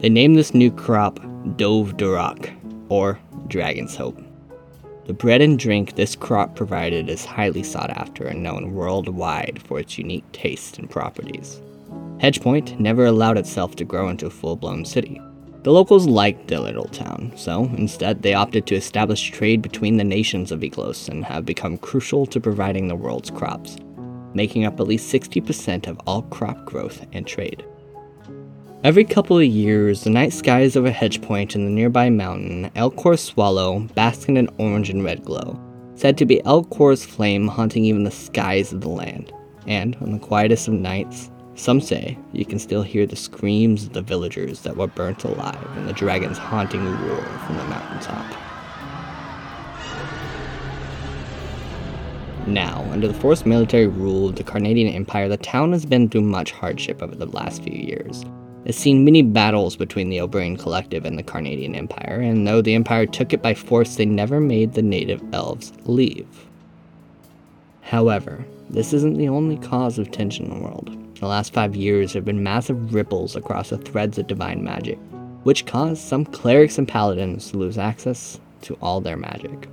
They 0.00 0.10
named 0.10 0.36
this 0.36 0.54
new 0.54 0.70
crop 0.70 1.18
Dove 1.56 1.96
Durak, 1.96 2.54
or 2.90 3.18
Dragon's 3.48 3.96
Hope. 3.96 4.20
The 5.10 5.14
bread 5.14 5.42
and 5.42 5.58
drink 5.58 5.96
this 5.96 6.14
crop 6.14 6.54
provided 6.54 7.08
is 7.08 7.24
highly 7.24 7.64
sought 7.64 7.90
after 7.90 8.28
and 8.28 8.44
known 8.44 8.74
worldwide 8.74 9.60
for 9.64 9.80
its 9.80 9.98
unique 9.98 10.30
taste 10.30 10.78
and 10.78 10.88
properties. 10.88 11.60
Hedgepoint 12.18 12.78
never 12.78 13.06
allowed 13.06 13.36
itself 13.36 13.74
to 13.74 13.84
grow 13.84 14.08
into 14.08 14.26
a 14.26 14.30
full 14.30 14.54
blown 14.54 14.84
city. 14.84 15.20
The 15.64 15.72
locals 15.72 16.06
liked 16.06 16.46
the 16.46 16.60
little 16.60 16.84
town, 16.84 17.32
so 17.34 17.64
instead 17.76 18.22
they 18.22 18.34
opted 18.34 18.68
to 18.68 18.76
establish 18.76 19.32
trade 19.32 19.62
between 19.62 19.96
the 19.96 20.04
nations 20.04 20.52
of 20.52 20.60
Iglos 20.60 21.08
and 21.08 21.24
have 21.24 21.44
become 21.44 21.76
crucial 21.76 22.24
to 22.26 22.38
providing 22.38 22.86
the 22.86 22.94
world's 22.94 23.32
crops, 23.32 23.78
making 24.32 24.64
up 24.64 24.78
at 24.78 24.86
least 24.86 25.12
60% 25.12 25.88
of 25.88 26.00
all 26.06 26.22
crop 26.22 26.64
growth 26.66 27.04
and 27.12 27.26
trade. 27.26 27.64
Every 28.82 29.04
couple 29.04 29.36
of 29.36 29.44
years, 29.44 30.04
the 30.04 30.10
night 30.10 30.32
skies 30.32 30.74
over 30.74 30.90
Hedgepoint 30.90 31.54
and 31.54 31.66
the 31.66 31.70
nearby 31.70 32.08
mountain, 32.08 32.70
Elcor 32.74 33.18
Swallow 33.18 33.80
bask 33.94 34.26
in 34.26 34.38
an 34.38 34.48
orange 34.56 34.88
and 34.88 35.04
red 35.04 35.22
glow, 35.22 35.60
said 35.96 36.16
to 36.16 36.24
be 36.24 36.40
Elcor's 36.46 37.04
flame 37.04 37.46
haunting 37.46 37.84
even 37.84 38.04
the 38.04 38.10
skies 38.10 38.72
of 38.72 38.80
the 38.80 38.88
land. 38.88 39.34
And 39.66 39.96
on 39.96 40.12
the 40.12 40.18
quietest 40.18 40.66
of 40.66 40.72
nights, 40.72 41.30
some 41.56 41.82
say 41.82 42.16
you 42.32 42.46
can 42.46 42.58
still 42.58 42.80
hear 42.80 43.04
the 43.04 43.16
screams 43.16 43.84
of 43.84 43.92
the 43.92 44.00
villagers 44.00 44.62
that 44.62 44.78
were 44.78 44.86
burnt 44.86 45.24
alive 45.24 45.76
and 45.76 45.86
the 45.86 45.92
dragon's 45.92 46.38
haunting 46.38 46.82
roar 46.82 47.20
from 47.46 47.58
the 47.58 47.64
mountaintop. 47.64 48.34
Now, 52.46 52.82
under 52.90 53.06
the 53.06 53.12
forced 53.12 53.44
military 53.44 53.88
rule 53.88 54.30
of 54.30 54.36
the 54.36 54.44
Carnadian 54.44 54.94
Empire, 54.94 55.28
the 55.28 55.36
town 55.36 55.72
has 55.72 55.84
been 55.84 56.08
through 56.08 56.22
much 56.22 56.52
hardship 56.52 57.02
over 57.02 57.14
the 57.14 57.26
last 57.26 57.62
few 57.62 57.78
years. 57.78 58.24
It's 58.66 58.76
seen 58.76 59.04
many 59.04 59.22
battles 59.22 59.74
between 59.74 60.10
the 60.10 60.18
Oberyn 60.18 60.58
Collective 60.58 61.06
and 61.06 61.18
the 61.18 61.22
Carnadian 61.22 61.74
Empire, 61.74 62.20
and 62.20 62.46
though 62.46 62.60
the 62.60 62.74
Empire 62.74 63.06
took 63.06 63.32
it 63.32 63.42
by 63.42 63.54
force, 63.54 63.96
they 63.96 64.04
never 64.04 64.38
made 64.38 64.74
the 64.74 64.82
native 64.82 65.22
elves 65.32 65.72
leave. 65.84 66.46
However, 67.80 68.44
this 68.68 68.92
isn't 68.92 69.16
the 69.16 69.28
only 69.28 69.56
cause 69.56 69.98
of 69.98 70.10
tension 70.10 70.46
in 70.46 70.58
the 70.58 70.62
world. 70.62 70.96
The 71.18 71.26
last 71.26 71.54
five 71.54 71.74
years, 71.74 72.12
have 72.12 72.24
been 72.24 72.42
massive 72.42 72.94
ripples 72.94 73.34
across 73.34 73.70
the 73.70 73.78
threads 73.78 74.18
of 74.18 74.26
divine 74.26 74.62
magic, 74.62 74.98
which 75.42 75.66
caused 75.66 76.02
some 76.02 76.26
clerics 76.26 76.76
and 76.76 76.86
paladins 76.86 77.50
to 77.50 77.58
lose 77.58 77.78
access 77.78 78.38
to 78.62 78.74
all 78.82 79.00
their 79.00 79.16
magic. 79.16 79.68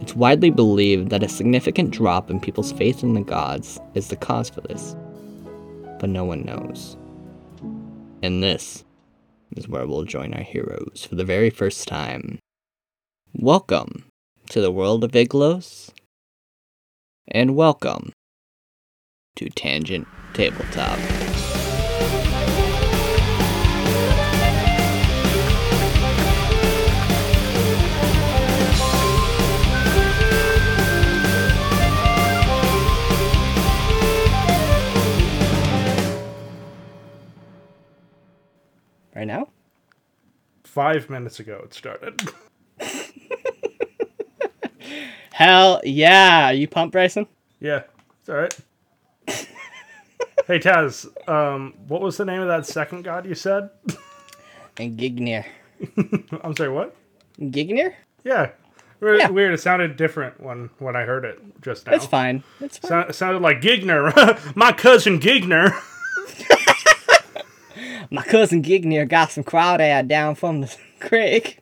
It's 0.00 0.16
widely 0.16 0.50
believed 0.50 1.10
that 1.10 1.22
a 1.22 1.28
significant 1.28 1.90
drop 1.90 2.30
in 2.30 2.40
people's 2.40 2.72
faith 2.72 3.02
in 3.02 3.12
the 3.12 3.20
gods 3.20 3.78
is 3.94 4.08
the 4.08 4.16
cause 4.16 4.48
for 4.48 4.62
this, 4.62 4.96
but 6.00 6.08
no 6.08 6.24
one 6.24 6.44
knows. 6.44 6.96
And 8.24 8.40
this 8.40 8.84
is 9.56 9.66
where 9.66 9.84
we'll 9.84 10.04
join 10.04 10.32
our 10.32 10.44
heroes 10.44 11.04
for 11.08 11.16
the 11.16 11.24
very 11.24 11.50
first 11.50 11.88
time. 11.88 12.38
Welcome 13.34 14.04
to 14.50 14.60
the 14.60 14.70
world 14.70 15.02
of 15.02 15.10
Iglos, 15.10 15.90
and 17.26 17.56
welcome 17.56 18.12
to 19.34 19.48
Tangent 19.48 20.06
Tabletop. 20.34 21.00
Right 39.22 39.28
now? 39.28 39.46
Five 40.64 41.08
minutes 41.08 41.38
ago 41.38 41.60
it 41.64 41.72
started. 41.72 42.20
Hell 45.32 45.80
yeah! 45.84 46.50
You 46.50 46.66
pumped, 46.66 46.90
Bryson? 46.90 47.28
yeah, 47.60 47.84
it's 48.18 48.28
all 48.28 48.34
right. 48.34 48.58
hey 50.48 50.58
Taz, 50.58 51.06
um, 51.28 51.74
what 51.86 52.00
was 52.00 52.16
the 52.16 52.24
name 52.24 52.40
of 52.40 52.48
that 52.48 52.66
second 52.66 53.04
god 53.04 53.24
you 53.24 53.36
said? 53.36 53.70
And 54.76 54.98
Gignir. 54.98 55.44
I'm 56.42 56.56
sorry, 56.56 56.70
what? 56.70 56.96
Gignir? 57.38 57.94
Yeah, 58.24 58.50
weird. 58.98 59.20
Yeah. 59.20 59.28
weird. 59.30 59.54
It 59.54 59.60
sounded 59.60 59.96
different 59.96 60.40
when 60.40 60.68
when 60.80 60.96
I 60.96 61.02
heard 61.02 61.24
it 61.24 61.38
just 61.60 61.86
now. 61.86 61.92
It's 61.92 62.06
fine. 62.06 62.42
It's 62.58 62.78
fine. 62.78 62.88
So, 62.88 62.98
it 63.02 63.14
sounded 63.14 63.40
like 63.40 63.60
Gigner, 63.60 64.56
my 64.56 64.72
cousin 64.72 65.20
Gigner. 65.20 65.80
My 68.12 68.22
cousin 68.22 68.62
Gignir 68.62 69.08
got 69.08 69.30
some 69.30 69.42
crawdad 69.42 70.06
down 70.06 70.34
from 70.34 70.60
the 70.60 70.76
creek. 71.00 71.58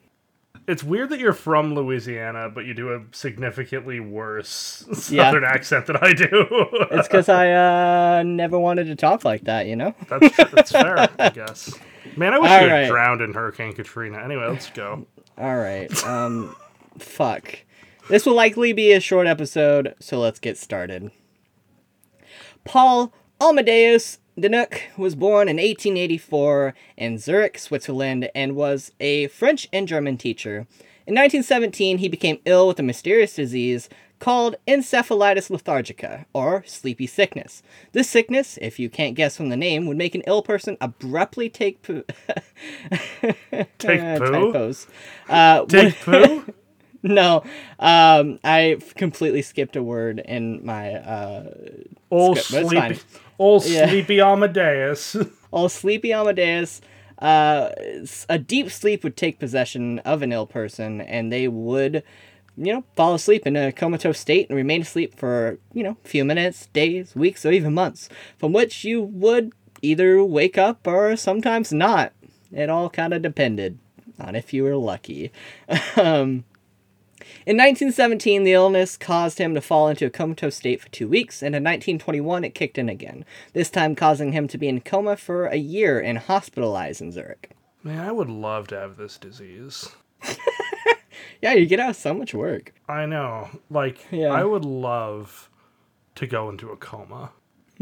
It's 0.66 0.84
weird 0.84 1.08
that 1.10 1.18
you're 1.18 1.32
from 1.32 1.74
Louisiana, 1.74 2.48
but 2.52 2.64
you 2.64 2.74
do 2.74 2.92
a 2.92 3.00
significantly 3.12 3.98
worse 4.00 4.84
Yeah. 5.10 5.24
southern 5.30 5.44
accent 5.44 5.86
than 5.86 5.96
I 5.96 6.12
do. 6.12 6.26
It's 6.92 7.08
because 7.08 7.28
I 7.28 7.52
uh, 7.52 8.22
never 8.24 8.58
wanted 8.58 8.84
to 8.86 8.96
talk 8.96 9.24
like 9.24 9.44
that, 9.44 9.66
you 9.66 9.76
know? 9.76 9.94
that's, 10.08 10.36
that's 10.36 10.72
fair, 10.72 11.08
I 11.18 11.30
guess. 11.30 11.72
Man, 12.16 12.34
I 12.34 12.38
wish 12.38 12.50
All 12.50 12.60
you 12.62 12.68
had 12.68 12.72
right. 12.72 12.88
drowned 12.88 13.20
in 13.20 13.32
Hurricane 13.32 13.72
Katrina. 13.72 14.18
Anyway, 14.18 14.46
let's 14.46 14.70
go. 14.70 15.06
All 15.38 15.56
right. 15.56 15.90
Um, 16.04 16.54
fuck. 16.98 17.60
This 18.08 18.26
will 18.26 18.34
likely 18.34 18.72
be 18.72 18.92
a 18.92 19.00
short 19.00 19.26
episode, 19.28 19.94
so 20.00 20.18
let's 20.18 20.40
get 20.40 20.58
started. 20.58 21.10
Paul 22.64 23.12
Amadeus 23.40 24.18
Dienach 24.40 24.96
was 24.96 25.14
born 25.14 25.48
in 25.48 25.56
1884 25.56 26.74
in 26.96 27.18
Zurich, 27.18 27.58
Switzerland, 27.58 28.30
and 28.34 28.56
was 28.56 28.92
a 29.00 29.26
French 29.28 29.68
and 29.72 29.86
German 29.86 30.16
teacher. 30.16 30.66
In 31.06 31.14
1917, 31.14 31.98
he 31.98 32.08
became 32.08 32.38
ill 32.44 32.68
with 32.68 32.78
a 32.78 32.82
mysterious 32.84 33.34
disease 33.34 33.88
called 34.18 34.56
encephalitis 34.68 35.48
lethargica, 35.50 36.26
or 36.34 36.62
sleepy 36.66 37.06
sickness. 37.06 37.62
This 37.92 38.08
sickness, 38.08 38.58
if 38.60 38.78
you 38.78 38.90
can't 38.90 39.16
guess 39.16 39.36
from 39.36 39.48
the 39.48 39.56
name, 39.56 39.86
would 39.86 39.96
make 39.96 40.14
an 40.14 40.22
ill 40.26 40.42
person 40.42 40.76
abruptly 40.80 41.48
take 41.48 41.80
poo. 41.82 42.04
Take 43.78 44.00
Uh, 44.00 44.18
poo? 44.18 44.30
typos. 44.52 44.86
Uh, 45.28 45.64
Take 45.66 45.98
poo? 46.00 46.44
no, 47.02 47.42
um, 47.78 48.38
I 48.44 48.78
completely 48.96 49.42
skipped 49.42 49.76
a 49.76 49.82
word 49.82 50.20
in 50.20 50.64
my 50.64 50.94
uh, 50.94 51.54
Old 52.10 52.38
fine. 52.38 52.94
sleepy, 52.94 53.00
old 53.38 53.64
Yeah. 53.64 53.88
sleepy 53.88 54.20
Amadeus. 54.20 55.16
all 55.50 55.68
sleepy 55.68 56.12
Amadeus. 56.12 56.80
Uh, 57.18 57.70
a 58.28 58.38
deep 58.38 58.70
sleep 58.70 59.04
would 59.04 59.16
take 59.16 59.38
possession 59.38 59.98
of 60.00 60.22
an 60.22 60.32
ill 60.32 60.46
person, 60.46 61.00
and 61.02 61.30
they 61.32 61.48
would, 61.48 62.02
you 62.56 62.72
know, 62.72 62.84
fall 62.96 63.14
asleep 63.14 63.46
in 63.46 63.56
a 63.56 63.72
comatose 63.72 64.18
state 64.18 64.48
and 64.48 64.56
remain 64.56 64.82
asleep 64.82 65.14
for, 65.18 65.58
you 65.74 65.82
know, 65.82 65.96
a 66.04 66.08
few 66.08 66.24
minutes, 66.24 66.66
days, 66.72 67.14
weeks, 67.14 67.44
or 67.44 67.52
even 67.52 67.74
months, 67.74 68.08
from 68.38 68.52
which 68.52 68.84
you 68.84 69.02
would 69.02 69.52
either 69.82 70.24
wake 70.24 70.56
up 70.56 70.86
or 70.86 71.14
sometimes 71.16 71.72
not. 71.72 72.12
It 72.52 72.70
all 72.70 72.88
kind 72.90 73.12
of 73.12 73.22
depended 73.22 73.78
on 74.18 74.34
if 74.34 74.52
you 74.54 74.64
were 74.64 74.76
lucky. 74.76 75.30
um, 75.96 76.44
in 77.46 77.56
1917, 77.56 78.44
the 78.44 78.52
illness 78.52 78.96
caused 78.96 79.38
him 79.38 79.54
to 79.54 79.60
fall 79.60 79.88
into 79.88 80.06
a 80.06 80.10
comatose 80.10 80.56
state 80.56 80.80
for 80.80 80.88
two 80.90 81.08
weeks, 81.08 81.42
and 81.42 81.54
in 81.54 81.62
1921, 81.62 82.44
it 82.44 82.54
kicked 82.54 82.78
in 82.78 82.88
again, 82.88 83.24
this 83.52 83.70
time 83.70 83.94
causing 83.94 84.32
him 84.32 84.46
to 84.48 84.58
be 84.58 84.68
in 84.68 84.80
coma 84.80 85.16
for 85.16 85.46
a 85.46 85.56
year 85.56 86.00
and 86.00 86.18
hospitalized 86.18 87.00
in 87.00 87.12
Zurich. 87.12 87.50
Man, 87.82 87.98
I 87.98 88.12
would 88.12 88.28
love 88.30 88.68
to 88.68 88.76
have 88.78 88.96
this 88.96 89.18
disease. 89.18 89.88
Yeah, 91.42 91.54
you 91.54 91.64
get 91.64 91.80
out 91.80 91.96
so 91.96 92.12
much 92.12 92.34
work. 92.34 92.74
I 92.86 93.06
know. 93.06 93.48
Like, 93.70 94.06
Yeah. 94.10 94.28
I 94.28 94.44
would 94.44 94.64
love 94.64 95.48
to 96.16 96.26
go 96.26 96.50
into 96.50 96.68
a 96.70 96.76
coma. 96.76 97.30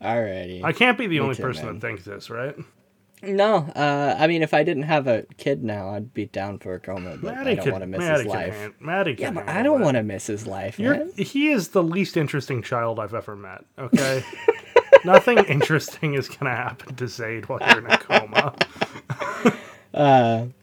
Alrighty. 0.00 0.62
I 0.64 0.72
can't 0.72 0.96
be 0.96 1.06
the 1.06 1.20
only 1.20 1.34
too, 1.34 1.42
person 1.42 1.66
man. 1.66 1.74
that 1.74 1.80
thinks 1.80 2.04
this, 2.04 2.30
right? 2.30 2.56
No, 3.22 3.56
uh, 3.74 4.16
I 4.18 4.26
mean, 4.26 4.42
if 4.42 4.54
I 4.54 4.62
didn't 4.64 4.84
have 4.84 5.06
a 5.06 5.24
kid 5.36 5.62
now, 5.64 5.90
I'd 5.90 6.12
be 6.14 6.26
down 6.26 6.58
for 6.58 6.74
a 6.74 6.80
coma, 6.80 7.16
but 7.20 7.34
I 7.34 7.54
don't 7.54 7.70
want 7.72 7.82
to 7.82 7.86
miss 7.86 7.98
Maddie 7.98 8.22
his 8.24 8.26
life. 8.32 8.54
han- 8.54 8.74
Maddie 8.80 9.16
yeah, 9.18 9.30
but 9.30 9.48
I 9.48 9.62
don't 9.62 9.80
want 9.80 9.96
to 9.96 10.02
miss 10.02 10.26
his 10.26 10.46
life, 10.46 10.78
he 11.16 11.48
is 11.48 11.68
the 11.68 11.82
least 11.82 12.16
interesting 12.16 12.62
child 12.62 12.98
I've 13.00 13.14
ever 13.14 13.36
met. 13.36 13.64
Okay, 13.78 14.22
nothing 15.04 15.38
interesting 15.38 16.14
is 16.14 16.28
gonna 16.28 16.54
happen 16.54 16.94
to 16.96 17.08
Zayd 17.08 17.48
while 17.48 17.60
you're 17.66 17.78
in 17.78 17.86
a 17.86 17.98
coma. 17.98 18.54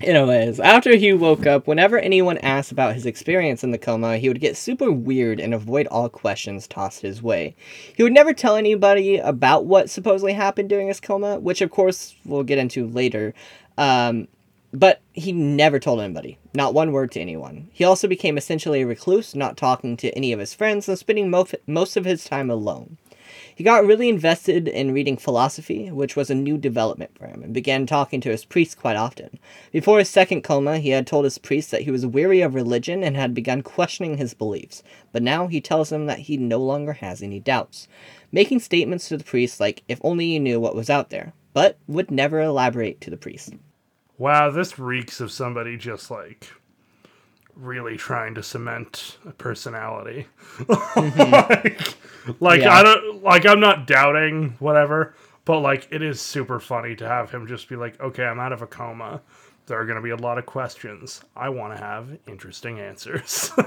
Anyways, 0.00 0.60
after 0.60 0.94
he 0.94 1.12
woke 1.12 1.44
up, 1.44 1.66
whenever 1.66 1.98
anyone 1.98 2.38
asked 2.38 2.70
about 2.70 2.94
his 2.94 3.04
experience 3.04 3.64
in 3.64 3.72
the 3.72 3.78
coma, 3.78 4.18
he 4.18 4.28
would 4.28 4.40
get 4.40 4.56
super 4.56 4.92
weird 4.92 5.40
and 5.40 5.52
avoid 5.52 5.88
all 5.88 6.08
questions 6.08 6.68
tossed 6.68 7.02
his 7.02 7.20
way. 7.20 7.56
He 7.96 8.04
would 8.04 8.12
never 8.12 8.32
tell 8.32 8.54
anybody 8.54 9.16
about 9.16 9.66
what 9.66 9.90
supposedly 9.90 10.34
happened 10.34 10.68
during 10.68 10.86
his 10.86 11.00
coma, 11.00 11.40
which 11.40 11.60
of 11.60 11.72
course 11.72 12.14
we'll 12.24 12.44
get 12.44 12.58
into 12.58 12.86
later. 12.86 13.34
Um, 13.76 14.28
but 14.72 15.00
he 15.14 15.32
never 15.32 15.80
told 15.80 16.00
anybody, 16.00 16.38
not 16.54 16.74
one 16.74 16.92
word 16.92 17.10
to 17.12 17.20
anyone. 17.20 17.68
He 17.72 17.82
also 17.82 18.06
became 18.06 18.38
essentially 18.38 18.82
a 18.82 18.86
recluse, 18.86 19.34
not 19.34 19.56
talking 19.56 19.96
to 19.96 20.10
any 20.10 20.32
of 20.32 20.38
his 20.38 20.54
friends 20.54 20.88
and 20.88 20.98
spending 20.98 21.28
most, 21.28 21.56
most 21.66 21.96
of 21.96 22.04
his 22.04 22.24
time 22.24 22.50
alone. 22.50 22.98
He 23.58 23.64
got 23.64 23.84
really 23.84 24.08
invested 24.08 24.68
in 24.68 24.94
reading 24.94 25.16
philosophy, 25.16 25.90
which 25.90 26.14
was 26.14 26.30
a 26.30 26.34
new 26.36 26.58
development 26.58 27.18
for 27.18 27.26
him, 27.26 27.42
and 27.42 27.52
began 27.52 27.86
talking 27.86 28.20
to 28.20 28.30
his 28.30 28.44
priest 28.44 28.78
quite 28.78 28.94
often. 28.94 29.40
Before 29.72 29.98
his 29.98 30.08
second 30.08 30.42
coma, 30.42 30.78
he 30.78 30.90
had 30.90 31.08
told 31.08 31.24
his 31.24 31.38
priest 31.38 31.72
that 31.72 31.82
he 31.82 31.90
was 31.90 32.06
weary 32.06 32.40
of 32.40 32.54
religion 32.54 33.02
and 33.02 33.16
had 33.16 33.34
begun 33.34 33.62
questioning 33.62 34.16
his 34.16 34.32
beliefs, 34.32 34.84
but 35.10 35.24
now 35.24 35.48
he 35.48 35.60
tells 35.60 35.90
him 35.90 36.06
that 36.06 36.20
he 36.20 36.36
no 36.36 36.58
longer 36.58 36.92
has 36.92 37.20
any 37.20 37.40
doubts, 37.40 37.88
making 38.30 38.60
statements 38.60 39.08
to 39.08 39.16
the 39.16 39.24
priest 39.24 39.58
like, 39.58 39.82
if 39.88 39.98
only 40.04 40.26
you 40.26 40.38
knew 40.38 40.60
what 40.60 40.76
was 40.76 40.88
out 40.88 41.10
there, 41.10 41.32
but 41.52 41.78
would 41.88 42.12
never 42.12 42.40
elaborate 42.40 43.00
to 43.00 43.10
the 43.10 43.16
priest. 43.16 43.54
Wow, 44.18 44.52
this 44.52 44.78
reeks 44.78 45.20
of 45.20 45.32
somebody 45.32 45.76
just 45.76 46.12
like 46.12 46.48
really 47.56 47.96
trying 47.96 48.36
to 48.36 48.42
cement 48.42 49.18
a 49.26 49.32
personality. 49.32 50.28
Mm-hmm. 50.68 51.32
like, 51.32 51.97
like 52.40 52.60
Yeah. 52.60 52.72
I 52.72 52.82
don't 52.82 53.22
like 53.22 53.46
I'm 53.46 53.60
not 53.60 53.86
doubting 53.86 54.56
whatever, 54.58 55.14
but 55.44 55.60
like 55.60 55.88
it 55.90 56.02
is 56.02 56.20
super 56.20 56.60
funny 56.60 56.94
to 56.96 57.06
have 57.08 57.30
him 57.30 57.46
just 57.46 57.68
be 57.68 57.76
like, 57.76 58.00
"Okay, 58.00 58.24
I'm 58.24 58.40
out 58.40 58.52
of 58.52 58.62
a 58.62 58.66
coma. 58.66 59.20
There 59.66 59.78
are 59.78 59.84
going 59.84 59.96
to 59.96 60.02
be 60.02 60.10
a 60.10 60.16
lot 60.16 60.38
of 60.38 60.46
questions. 60.46 61.22
I 61.36 61.48
want 61.50 61.76
to 61.76 61.82
have 61.82 62.08
interesting 62.26 62.80
answers." 62.80 63.50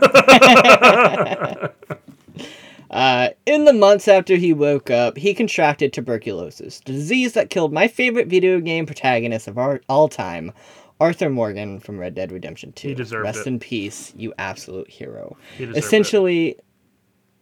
Uh, 2.89 3.29
in 3.46 3.63
the 3.63 3.72
months 3.72 4.10
after 4.10 4.36
he 4.36 4.51
woke 4.51 4.89
up, 4.89 5.17
he 5.17 5.34
contracted 5.34 5.93
tuberculosis, 5.93 6.81
the 6.81 6.91
disease 6.91 7.31
that 7.31 7.50
killed 7.50 7.72
my 7.72 7.88
favorite 7.88 8.27
video 8.27 8.60
game 8.60 8.86
protagonist 8.86 9.48
of 9.48 9.58
our, 9.58 9.79
all 9.88 10.10
time, 10.10 10.51
Arthur 11.00 11.29
Morgan 11.29 11.79
from 11.79 11.98
Red 11.98 12.15
Dead 12.15 12.34
Redemption 12.34 12.74
2. 12.74 12.89
He 12.89 12.93
deserved 12.93 13.24
Rest 13.24 13.39
it. 13.41 13.48
in 13.48 13.60
peace, 13.60 14.12
you 14.17 14.34
absolute 14.38 14.89
hero. 14.89 15.38
He 15.58 15.65
deserved 15.65 15.77
it. 15.77 15.86
Essentially, 15.86 16.58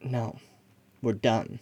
no, 0.04 0.38
we're 1.02 1.14
done. 1.14 1.60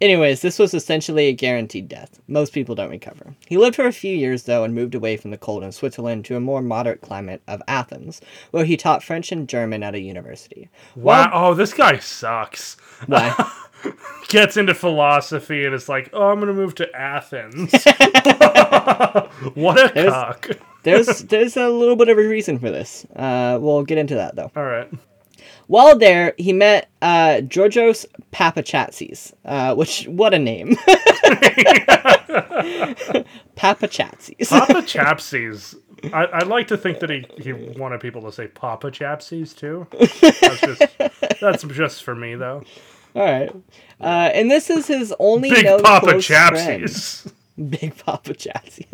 Anyways, 0.00 0.42
this 0.42 0.60
was 0.60 0.74
essentially 0.74 1.26
a 1.26 1.32
guaranteed 1.32 1.88
death. 1.88 2.20
Most 2.28 2.52
people 2.52 2.76
don't 2.76 2.90
recover. 2.90 3.34
He 3.48 3.56
lived 3.58 3.74
for 3.74 3.84
a 3.86 3.92
few 3.92 4.16
years, 4.16 4.44
though, 4.44 4.62
and 4.62 4.72
moved 4.72 4.94
away 4.94 5.16
from 5.16 5.32
the 5.32 5.36
cold 5.38 5.64
in 5.64 5.72
Switzerland 5.72 6.24
to 6.26 6.36
a 6.36 6.40
more 6.40 6.62
moderate 6.62 7.00
climate 7.00 7.42
of 7.48 7.60
Athens, 7.66 8.20
where 8.52 8.64
he 8.64 8.76
taught 8.76 9.02
French 9.02 9.32
and 9.32 9.48
German 9.48 9.82
at 9.82 9.96
a 9.96 10.00
university. 10.00 10.68
Wow. 10.94 11.30
Oh, 11.32 11.54
this 11.54 11.74
guy 11.74 11.98
sucks. 11.98 12.76
Why? 13.06 13.34
Gets 14.28 14.56
into 14.56 14.72
philosophy 14.72 15.64
and 15.64 15.74
is 15.74 15.88
like, 15.88 16.10
oh, 16.12 16.28
I'm 16.30 16.36
going 16.38 16.46
to 16.46 16.54
move 16.54 16.76
to 16.76 16.88
Athens. 16.94 17.72
what 19.54 19.82
a 19.90 19.92
There's- 19.94 20.12
cock. 20.12 20.50
there's 20.84 21.06
there's 21.24 21.56
a 21.56 21.68
little 21.68 21.96
bit 21.96 22.08
of 22.08 22.18
a 22.18 22.28
reason 22.28 22.60
for 22.60 22.70
this. 22.70 23.04
Uh, 23.16 23.58
we'll 23.60 23.82
get 23.84 23.98
into 23.98 24.14
that 24.14 24.36
though. 24.36 24.50
All 24.54 24.64
right. 24.64 24.88
While 25.68 25.98
there, 25.98 26.34
he 26.38 26.52
met 26.54 26.88
uh, 27.02 27.42
Georgios 27.42 28.06
Papachatzis, 28.32 29.34
uh, 29.44 29.74
which 29.74 30.08
what 30.08 30.32
a 30.32 30.38
name, 30.38 30.74
Papachatzis. 33.56 34.48
Papa 34.48 34.82
Chapsies. 34.82 35.76
I, 36.12 36.26
I'd 36.32 36.46
like 36.46 36.68
to 36.68 36.78
think 36.78 37.00
that 37.00 37.10
he, 37.10 37.26
he 37.38 37.52
wanted 37.52 38.00
people 38.00 38.22
to 38.22 38.32
say 38.32 38.46
Papa 38.46 38.90
Chapsies 38.90 39.54
too. 39.54 39.86
That's 39.92 40.60
just, 40.60 40.82
that's 41.40 41.62
just 41.64 42.02
for 42.02 42.14
me 42.14 42.34
though. 42.34 42.64
All 43.14 43.24
right, 43.24 43.50
uh, 44.00 44.30
and 44.32 44.50
this 44.50 44.70
is 44.70 44.86
his 44.86 45.14
only 45.18 45.50
Big 45.50 45.66
known 45.66 45.82
Papa 45.82 46.06
close 46.06 46.26
friend. 46.26 47.32
Big 47.70 47.94
Papa 47.98 48.34
Chassis. 48.34 48.86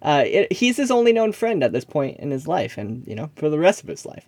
Uh, 0.00 0.24
it, 0.26 0.52
he's 0.52 0.78
his 0.78 0.90
only 0.90 1.12
known 1.12 1.30
friend 1.30 1.62
at 1.62 1.72
this 1.72 1.84
point 1.84 2.18
in 2.18 2.32
his 2.32 2.48
life, 2.48 2.76
and 2.76 3.06
you 3.06 3.14
know, 3.14 3.30
for 3.36 3.48
the 3.48 3.58
rest 3.58 3.82
of 3.82 3.88
his 3.88 4.04
life. 4.04 4.26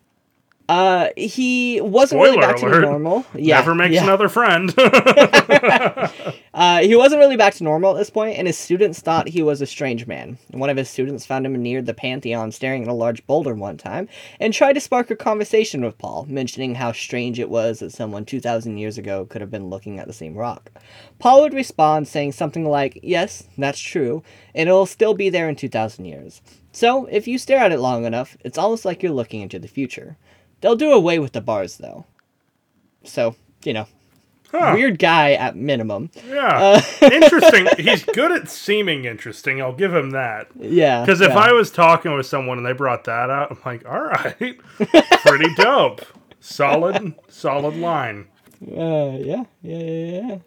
Uh, 0.69 1.09
he 1.17 1.81
wasn't 1.83 2.23
really 2.23 2.41
Spoiler 2.41 2.53
back 2.53 2.57
to 2.61 2.81
normal. 2.81 3.27
Yeah, 3.35 3.57
Never 3.57 3.75
makes 3.75 3.95
yeah. 3.95 4.05
another 4.05 4.29
friend. 4.29 4.75
Uh, 6.55 6.79
he 6.83 6.95
wasn't 6.95 7.19
really 7.19 7.37
back 7.37 7.53
to 7.53 7.65
normal 7.65 7.91
at 7.91 7.99
this 7.99 8.11
point, 8.11 8.39
and 8.39 8.47
his 8.47 8.57
students 8.57 9.01
thought 9.01 9.27
he 9.27 9.43
was 9.43 9.61
a 9.61 9.67
strange 9.67 10.07
man. 10.07 10.39
One 10.53 10.71
of 10.71 10.77
his 10.77 10.89
students 10.89 11.27
found 11.27 11.45
him 11.45 11.61
near 11.61 11.83
the 11.83 11.95
Pantheon 11.95 12.53
staring 12.53 12.83
at 12.83 12.89
a 12.89 12.93
large 12.93 13.27
boulder 13.27 13.55
one 13.55 13.77
time, 13.77 14.09
and 14.39 14.55
tried 14.55 14.75
to 14.75 14.81
spark 14.81 15.11
a 15.11 15.17
conversation 15.17 15.85
with 15.85 15.99
Paul, 15.99 16.27
mentioning 16.29 16.77
how 16.77 16.93
strange 16.93 17.41
it 17.41 17.51
was 17.51 17.81
that 17.81 17.91
someone 17.91 18.25
2,000 18.25 18.79
years 18.79 18.97
ago 18.99 19.27
could 19.27 19.41
have 19.41 19.51
been 19.51 19.69
looking 19.69 19.99
at 19.99 20.07
the 20.07 20.13
same 20.13 20.37
rock. 20.37 20.71
Paul 21.19 21.43
would 21.43 21.55
respond 21.55 22.07
saying 22.07 22.31
something 22.31 22.65
like, 22.65 23.01
Yes, 23.03 23.49
that's 23.59 23.81
true, 23.81 24.23
and 24.55 24.69
it'll 24.69 24.87
still 24.87 25.15
be 25.15 25.31
there 25.31 25.49
in 25.49 25.57
2,000 25.57 26.05
years. 26.05 26.41
So, 26.71 27.07
if 27.07 27.27
you 27.27 27.37
stare 27.37 27.59
at 27.59 27.73
it 27.73 27.81
long 27.81 28.05
enough, 28.05 28.37
it's 28.45 28.59
almost 28.59 28.85
like 28.85 29.03
you're 29.03 29.11
looking 29.11 29.41
into 29.41 29.59
the 29.59 29.67
future. 29.67 30.17
They'll 30.65 30.77
do 30.77 30.93
away 30.93 31.19
with 31.19 31.33
the 31.33 31.43
bars, 31.43 31.77
though. 31.77 32.07
So, 33.03 33.37
you 33.65 33.75
know, 33.75 33.87
Huh. 34.51 34.73
weird 34.75 34.99
guy 34.99 35.33
at 35.35 35.57
minimum. 35.57 36.11
Yeah. 36.27 36.81
interesting. 37.03 37.67
He's 37.77 38.03
good 38.03 38.33
at 38.33 38.49
seeming 38.49 39.05
interesting. 39.05 39.61
I'll 39.61 39.75
give 39.75 39.95
him 39.95 40.13
that. 40.13 40.47
Yeah. 40.59 41.05
Because 41.05 41.21
if 41.21 41.33
yeah. 41.33 41.39
I 41.39 41.53
was 41.53 41.71
talking 41.71 42.17
with 42.17 42.25
someone 42.25 42.57
and 42.57 42.67
they 42.67 42.73
brought 42.73 43.05
that 43.05 43.29
out, 43.29 43.51
I'm 43.51 43.59
like, 43.67 43.87
all 43.87 44.05
right, 44.05 44.39
pretty 45.27 45.55
dope. 45.57 46.01
Solid, 46.41 47.13
solid 47.29 47.77
line. 47.77 48.29
Uh, 48.67 49.19
yeah, 49.21 49.45
yeah, 49.61 49.79
yeah, 49.79 50.27
yeah. 50.29 50.39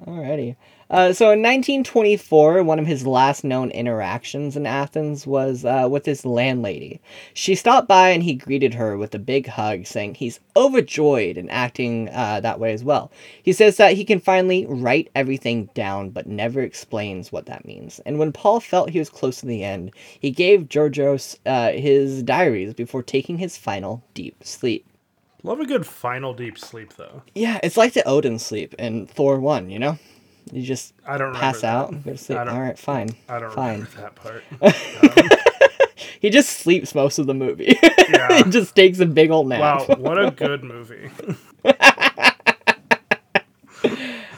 Alrighty. 0.00 0.56
Uh, 0.88 1.12
so 1.12 1.26
in 1.26 1.42
1924, 1.42 2.62
one 2.62 2.78
of 2.78 2.86
his 2.86 3.06
last 3.06 3.44
known 3.44 3.70
interactions 3.70 4.56
in 4.56 4.66
Athens 4.66 5.26
was 5.26 5.66
uh, 5.66 5.86
with 5.90 6.06
his 6.06 6.24
landlady. 6.24 6.98
She 7.34 7.54
stopped 7.54 7.88
by 7.88 8.08
and 8.08 8.22
he 8.22 8.34
greeted 8.34 8.72
her 8.74 8.96
with 8.96 9.14
a 9.14 9.18
big 9.18 9.46
hug, 9.46 9.84
saying 9.84 10.14
he's 10.14 10.40
overjoyed 10.56 11.36
and 11.36 11.50
acting 11.50 12.08
uh, 12.08 12.40
that 12.40 12.58
way 12.58 12.72
as 12.72 12.82
well. 12.82 13.12
He 13.42 13.52
says 13.52 13.76
that 13.76 13.94
he 13.94 14.04
can 14.04 14.18
finally 14.18 14.64
write 14.66 15.10
everything 15.14 15.68
down, 15.74 16.08
but 16.08 16.26
never 16.26 16.62
explains 16.62 17.30
what 17.30 17.44
that 17.46 17.66
means. 17.66 18.00
And 18.06 18.18
when 18.18 18.32
Paul 18.32 18.60
felt 18.60 18.90
he 18.90 18.98
was 18.98 19.10
close 19.10 19.40
to 19.40 19.46
the 19.46 19.62
end, 19.62 19.92
he 20.18 20.30
gave 20.30 20.70
Georgios 20.70 21.38
uh, 21.44 21.72
his 21.72 22.22
diaries 22.22 22.72
before 22.72 23.02
taking 23.02 23.36
his 23.36 23.58
final 23.58 24.02
deep 24.14 24.42
sleep. 24.42 24.86
Love 25.42 25.60
a 25.60 25.66
good 25.66 25.86
final 25.86 26.32
deep 26.34 26.58
sleep, 26.58 26.94
though. 26.94 27.22
Yeah, 27.34 27.58
it's 27.62 27.76
like 27.76 27.94
the 27.94 28.06
Odin 28.06 28.38
sleep 28.38 28.74
in 28.78 29.06
Thor 29.06 29.40
1, 29.40 29.70
you 29.70 29.78
know? 29.78 29.98
You 30.52 30.62
just 30.62 30.94
I 31.06 31.18
don't 31.18 31.34
pass 31.34 31.64
out 31.64 31.90
and 31.90 32.04
go 32.04 32.12
to 32.12 32.18
sleep. 32.18 32.38
All 32.38 32.60
right, 32.60 32.78
fine. 32.78 33.10
I 33.28 33.38
don't 33.38 33.52
fine. 33.52 33.86
remember 33.90 34.00
that 34.00 34.14
part. 34.14 34.44
He 36.22 36.30
just 36.30 36.50
sleeps 36.60 36.94
most 36.94 37.18
of 37.18 37.26
the 37.26 37.34
movie. 37.34 37.76
Yeah. 37.82 38.36
he 38.44 38.50
just 38.50 38.76
takes 38.76 39.00
a 39.00 39.06
big 39.06 39.32
old 39.32 39.48
nap. 39.48 39.88
Wow, 39.88 39.96
what 39.96 40.24
a 40.24 40.30
good 40.30 40.62
movie. 40.72 41.10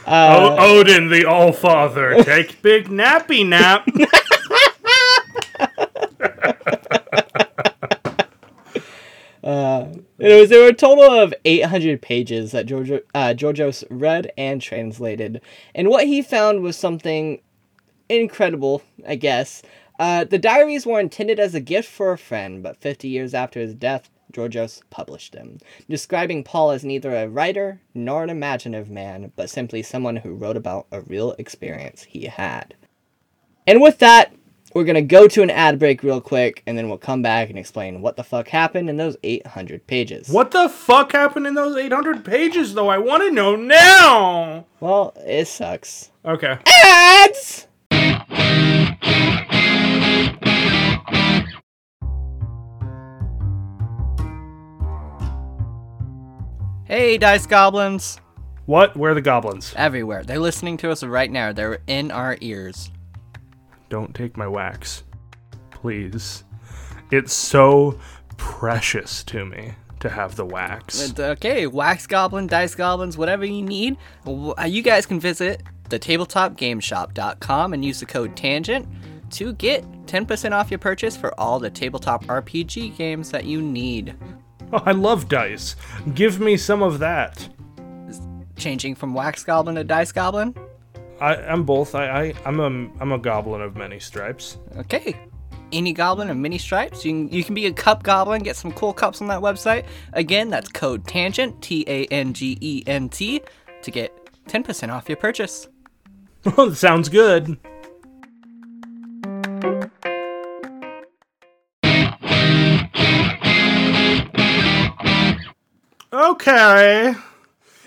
Uh, 0.06 0.56
o- 0.58 0.78
Odin, 0.78 1.08
the 1.10 1.26
All 1.26 1.52
Father, 1.52 2.22
take 2.24 2.62
big 2.62 2.88
nappy 2.88 3.46
nap. 3.46 3.86
It 10.24 10.40
was 10.40 10.48
there 10.48 10.62
were 10.62 10.68
a 10.68 10.72
total 10.72 11.04
of 11.04 11.34
800 11.44 12.00
pages 12.00 12.52
that 12.52 12.64
Giorgio, 12.64 13.00
uh, 13.14 13.34
Georgios 13.34 13.84
read 13.90 14.32
and 14.38 14.58
translated, 14.58 15.42
and 15.74 15.90
what 15.90 16.06
he 16.06 16.22
found 16.22 16.62
was 16.62 16.78
something 16.78 17.42
incredible, 18.08 18.80
I 19.06 19.16
guess. 19.16 19.62
Uh, 19.98 20.24
the 20.24 20.38
diaries 20.38 20.86
were 20.86 20.98
intended 20.98 21.38
as 21.38 21.54
a 21.54 21.60
gift 21.60 21.90
for 21.90 22.10
a 22.10 22.16
friend, 22.16 22.62
but 22.62 22.78
50 22.78 23.06
years 23.06 23.34
after 23.34 23.60
his 23.60 23.74
death, 23.74 24.08
Georgios 24.32 24.82
published 24.88 25.34
them, 25.34 25.58
describing 25.90 26.42
Paul 26.42 26.70
as 26.70 26.86
neither 26.86 27.14
a 27.14 27.28
writer 27.28 27.82
nor 27.92 28.24
an 28.24 28.30
imaginative 28.30 28.88
man, 28.88 29.30
but 29.36 29.50
simply 29.50 29.82
someone 29.82 30.16
who 30.16 30.32
wrote 30.32 30.56
about 30.56 30.86
a 30.90 31.02
real 31.02 31.32
experience 31.32 32.04
he 32.04 32.28
had. 32.28 32.74
And 33.66 33.82
with 33.82 33.98
that, 33.98 34.32
we're 34.74 34.84
gonna 34.84 35.00
go 35.00 35.28
to 35.28 35.40
an 35.40 35.50
ad 35.50 35.78
break 35.78 36.02
real 36.02 36.20
quick, 36.20 36.62
and 36.66 36.76
then 36.76 36.88
we'll 36.88 36.98
come 36.98 37.22
back 37.22 37.48
and 37.48 37.56
explain 37.56 38.02
what 38.02 38.16
the 38.16 38.24
fuck 38.24 38.48
happened 38.48 38.90
in 38.90 38.96
those 38.96 39.16
800 39.22 39.86
pages. 39.86 40.28
What 40.28 40.50
the 40.50 40.68
fuck 40.68 41.12
happened 41.12 41.46
in 41.46 41.54
those 41.54 41.76
800 41.76 42.24
pages, 42.24 42.74
though? 42.74 42.88
I 42.88 42.98
want 42.98 43.22
to 43.22 43.30
know 43.30 43.54
now. 43.54 44.66
Well, 44.80 45.14
it 45.24 45.46
sucks. 45.46 46.10
Okay. 46.24 46.58
Ads! 46.66 47.68
Hey, 56.86 57.16
Dice 57.16 57.46
Goblins! 57.46 58.20
What? 58.66 58.96
Where 58.96 59.12
are 59.12 59.14
the 59.14 59.20
goblins? 59.20 59.74
Everywhere. 59.76 60.22
They're 60.22 60.38
listening 60.38 60.78
to 60.78 60.90
us 60.90 61.04
right 61.04 61.30
now. 61.30 61.52
They're 61.52 61.80
in 61.86 62.10
our 62.10 62.38
ears. 62.40 62.90
Don't 63.88 64.14
take 64.14 64.36
my 64.36 64.46
wax. 64.46 65.04
Please. 65.70 66.44
It's 67.10 67.32
so 67.32 67.98
precious 68.36 69.22
to 69.24 69.44
me 69.44 69.72
to 70.00 70.08
have 70.08 70.36
the 70.36 70.44
wax. 70.44 71.18
Okay, 71.18 71.66
Wax 71.66 72.06
Goblin, 72.06 72.46
Dice 72.46 72.74
Goblins, 72.74 73.16
whatever 73.16 73.44
you 73.44 73.62
need, 73.62 73.96
uh, 74.26 74.64
you 74.66 74.82
guys 74.82 75.06
can 75.06 75.18
visit 75.18 75.62
the 75.88 75.98
tabletopgameshop.com 75.98 77.72
and 77.72 77.84
use 77.84 78.00
the 78.00 78.06
code 78.06 78.36
TANGENT 78.36 78.86
to 79.30 79.52
get 79.54 79.84
10% 80.06 80.52
off 80.52 80.70
your 80.70 80.78
purchase 80.78 81.16
for 81.16 81.38
all 81.38 81.58
the 81.58 81.70
tabletop 81.70 82.24
RPG 82.26 82.96
games 82.96 83.30
that 83.30 83.44
you 83.44 83.62
need. 83.62 84.14
Oh, 84.72 84.82
I 84.84 84.92
love 84.92 85.28
dice. 85.28 85.76
Give 86.14 86.40
me 86.40 86.56
some 86.56 86.82
of 86.82 86.98
that. 86.98 87.48
Changing 88.56 88.94
from 88.94 89.14
Wax 89.14 89.42
Goblin 89.44 89.74
to 89.76 89.84
Dice 89.84 90.12
Goblin? 90.12 90.54
I, 91.20 91.36
I'm 91.36 91.64
both. 91.64 91.94
I, 91.94 92.08
I, 92.08 92.34
I'm 92.44 92.60
a, 92.60 92.66
I'm 93.00 93.12
a 93.12 93.18
goblin 93.18 93.60
of 93.60 93.76
many 93.76 94.00
stripes. 94.00 94.58
Okay. 94.76 95.16
Any 95.72 95.92
goblin 95.92 96.30
of 96.30 96.36
many 96.36 96.58
stripes. 96.58 97.04
You 97.04 97.12
can, 97.12 97.28
you 97.30 97.44
can 97.44 97.54
be 97.54 97.66
a 97.66 97.72
cup 97.72 98.02
goblin, 98.02 98.42
get 98.42 98.56
some 98.56 98.72
cool 98.72 98.92
cups 98.92 99.20
on 99.20 99.28
that 99.28 99.40
website. 99.40 99.86
Again, 100.12 100.50
that's 100.50 100.68
code 100.68 101.06
TANGENT, 101.06 101.60
T 101.62 101.84
A 101.88 102.04
N 102.06 102.32
G 102.32 102.58
E 102.60 102.82
N 102.86 103.08
T, 103.08 103.42
to 103.82 103.90
get 103.90 104.12
10% 104.46 104.92
off 104.92 105.08
your 105.08 105.16
purchase. 105.16 105.68
Well, 106.56 106.74
Sounds 106.74 107.08
good. 107.08 107.58
Okay. 116.12 117.14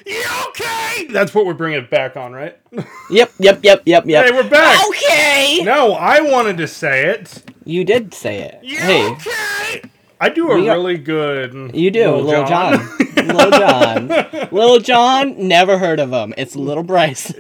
Yeah, 0.07 0.43
okay. 0.49 1.07
That's 1.09 1.33
what 1.35 1.45
we're 1.45 1.53
bringing 1.53 1.79
it 1.79 1.89
back 1.89 2.15
on, 2.15 2.31
right? 2.33 2.57
Yep, 3.09 3.31
yep, 3.39 3.59
yep, 3.63 3.81
yep, 3.85 4.05
yep. 4.05 4.25
Hey, 4.25 4.31
we're 4.31 4.49
back. 4.49 4.79
Okay! 4.89 5.61
No, 5.63 5.93
I 5.93 6.19
wanted 6.21 6.57
to 6.57 6.67
say 6.67 7.05
it. 7.07 7.41
You 7.63 7.83
did 7.85 8.13
say 8.13 8.39
it. 8.41 8.59
Yeah, 8.63 8.79
hey, 8.85 9.09
okay. 9.11 9.81
I 10.19 10.27
do 10.29 10.49
a 10.51 10.55
We 10.55 10.67
are- 10.69 10.75
really 10.75 10.97
good. 10.97 11.73
you 11.75 11.89
do, 11.91 12.15
Little 12.15 12.45
John. 12.45 12.73
Little 13.15 13.51
John. 13.59 14.07
Little 14.51 14.79
John, 14.91 15.47
never 15.47 15.77
heard 15.77 15.99
of 16.01 16.11
him. 16.11 16.33
It's 16.37 16.55
Little 16.55 16.83
Bryce. 16.83 17.31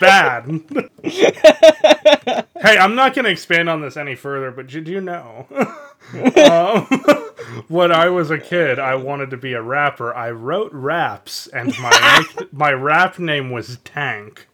bad. 0.00 0.46
hey, 1.04 2.78
I'm 2.78 2.94
not 2.94 3.14
going 3.14 3.24
to 3.24 3.30
expand 3.30 3.68
on 3.68 3.80
this 3.82 3.96
any 3.96 4.14
further, 4.16 4.50
but 4.50 4.66
did 4.66 4.88
you 4.88 5.00
know? 5.00 5.46
um, 6.12 6.88
when 7.68 7.92
I 7.92 8.08
was 8.08 8.30
a 8.30 8.38
kid, 8.38 8.78
I 8.78 8.94
wanted 8.94 9.30
to 9.30 9.36
be 9.36 9.52
a 9.52 9.62
rapper. 9.62 10.14
I 10.14 10.30
wrote 10.30 10.72
raps, 10.72 11.46
and 11.48 11.76
my 11.78 12.24
my 12.52 12.72
rap 12.72 13.18
name 13.18 13.50
was 13.50 13.78
Tank. 13.84 14.46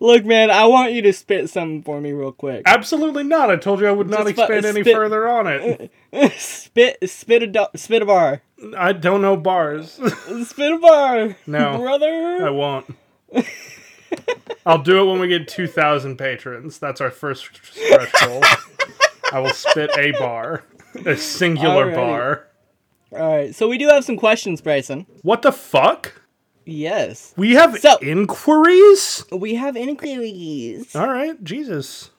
Look, 0.00 0.24
man, 0.24 0.50
I 0.50 0.66
want 0.66 0.92
you 0.92 1.00
to 1.02 1.12
spit 1.12 1.48
something 1.48 1.82
for 1.82 2.00
me 2.00 2.12
real 2.12 2.32
quick. 2.32 2.62
Absolutely 2.66 3.22
not. 3.24 3.50
I 3.50 3.56
told 3.56 3.80
you 3.80 3.86
I 3.86 3.92
would 3.92 4.10
not 4.10 4.24
Just 4.26 4.36
fu- 4.36 4.42
expand 4.42 4.66
any 4.66 4.82
spit- 4.82 4.94
further 4.94 5.26
on 5.28 5.46
it. 5.46 5.90
spit, 6.36 6.98
spit 7.08 7.42
a, 7.42 7.46
do- 7.46 7.66
spit 7.76 8.02
a 8.02 8.06
bar. 8.06 8.42
I 8.76 8.92
don't 8.92 9.22
know 9.22 9.36
bars. 9.36 9.92
Spit 9.92 10.72
a 10.72 10.78
bar. 10.78 11.36
No. 11.46 11.78
brother. 11.78 12.46
I 12.46 12.50
won't. 12.50 12.94
I'll 14.66 14.82
do 14.82 15.00
it 15.02 15.10
when 15.10 15.20
we 15.20 15.28
get 15.28 15.46
2,000 15.48 16.16
patrons. 16.16 16.78
That's 16.78 17.00
our 17.00 17.10
first 17.10 17.58
threshold. 17.58 18.44
I 19.32 19.40
will 19.40 19.52
spit 19.52 19.90
a 19.98 20.12
bar. 20.12 20.64
A 21.06 21.16
singular 21.16 21.86
Alrighty. 21.86 21.94
bar. 21.96 22.46
All 23.12 23.36
right, 23.36 23.54
so 23.54 23.68
we 23.68 23.78
do 23.78 23.88
have 23.88 24.04
some 24.04 24.16
questions, 24.16 24.60
Bryson. 24.60 25.06
What 25.22 25.42
the 25.42 25.52
fuck? 25.52 26.20
Yes, 26.66 27.34
We 27.36 27.52
have 27.54 27.78
So- 27.78 27.98
inquiries? 28.00 29.24
we 29.30 29.54
have 29.56 29.76
inquiries. 29.76 30.94
All 30.96 31.08
right, 31.08 31.42
Jesus. 31.44 32.10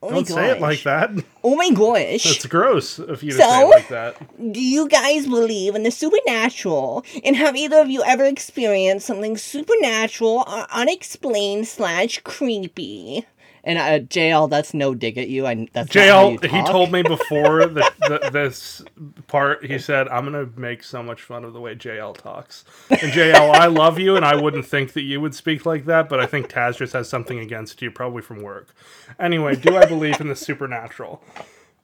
Oh 0.00 0.10
Don't 0.10 0.28
say 0.28 0.50
it 0.50 0.60
like 0.60 0.84
that. 0.84 1.10
Oh 1.42 1.56
my 1.56 1.70
gosh. 1.70 2.22
That's 2.22 2.46
gross 2.46 3.00
if 3.00 3.22
you 3.24 3.32
to 3.32 3.36
So? 3.38 3.48
say 3.48 3.62
it 3.62 3.68
like 3.68 3.88
that. 3.88 4.52
Do 4.52 4.62
you 4.62 4.88
guys 4.88 5.26
believe 5.26 5.74
in 5.74 5.82
the 5.82 5.90
supernatural? 5.90 7.04
And 7.24 7.34
have 7.34 7.56
either 7.56 7.80
of 7.80 7.90
you 7.90 8.04
ever 8.04 8.24
experienced 8.24 9.06
something 9.06 9.36
supernatural 9.36 10.44
or 10.46 10.66
unexplained 10.70 11.66
slash 11.66 12.20
creepy? 12.22 13.26
And 13.64 13.78
uh, 13.78 14.06
JL, 14.06 14.48
that's 14.48 14.72
no 14.74 14.94
dig 14.94 15.18
at 15.18 15.28
you. 15.28 15.46
I 15.46 15.68
that's 15.72 15.90
JL, 15.90 16.42
he 16.44 16.62
told 16.64 16.92
me 16.92 17.02
before 17.08 17.66
the, 17.66 17.90
the, 18.00 18.30
this 18.32 18.82
part, 19.26 19.64
he 19.64 19.78
said, 19.78 20.08
I'm 20.08 20.30
going 20.30 20.46
to 20.46 20.58
make 20.58 20.82
so 20.82 21.02
much 21.02 21.22
fun 21.22 21.44
of 21.44 21.52
the 21.52 21.60
way 21.60 21.74
JL 21.74 22.16
talks. 22.16 22.64
And 22.90 23.12
JL, 23.12 23.54
I 23.54 23.66
love 23.66 23.98
you, 23.98 24.16
and 24.16 24.24
I 24.24 24.34
wouldn't 24.40 24.66
think 24.66 24.92
that 24.94 25.02
you 25.02 25.20
would 25.20 25.34
speak 25.34 25.66
like 25.66 25.84
that, 25.86 26.08
but 26.08 26.20
I 26.20 26.26
think 26.26 26.48
Taz 26.48 26.78
just 26.78 26.92
has 26.92 27.08
something 27.08 27.38
against 27.38 27.82
you, 27.82 27.90
probably 27.90 28.22
from 28.22 28.42
work. 28.42 28.74
Anyway, 29.18 29.56
do 29.56 29.76
I 29.76 29.86
believe 29.86 30.20
in 30.20 30.28
the 30.28 30.36
supernatural? 30.36 31.22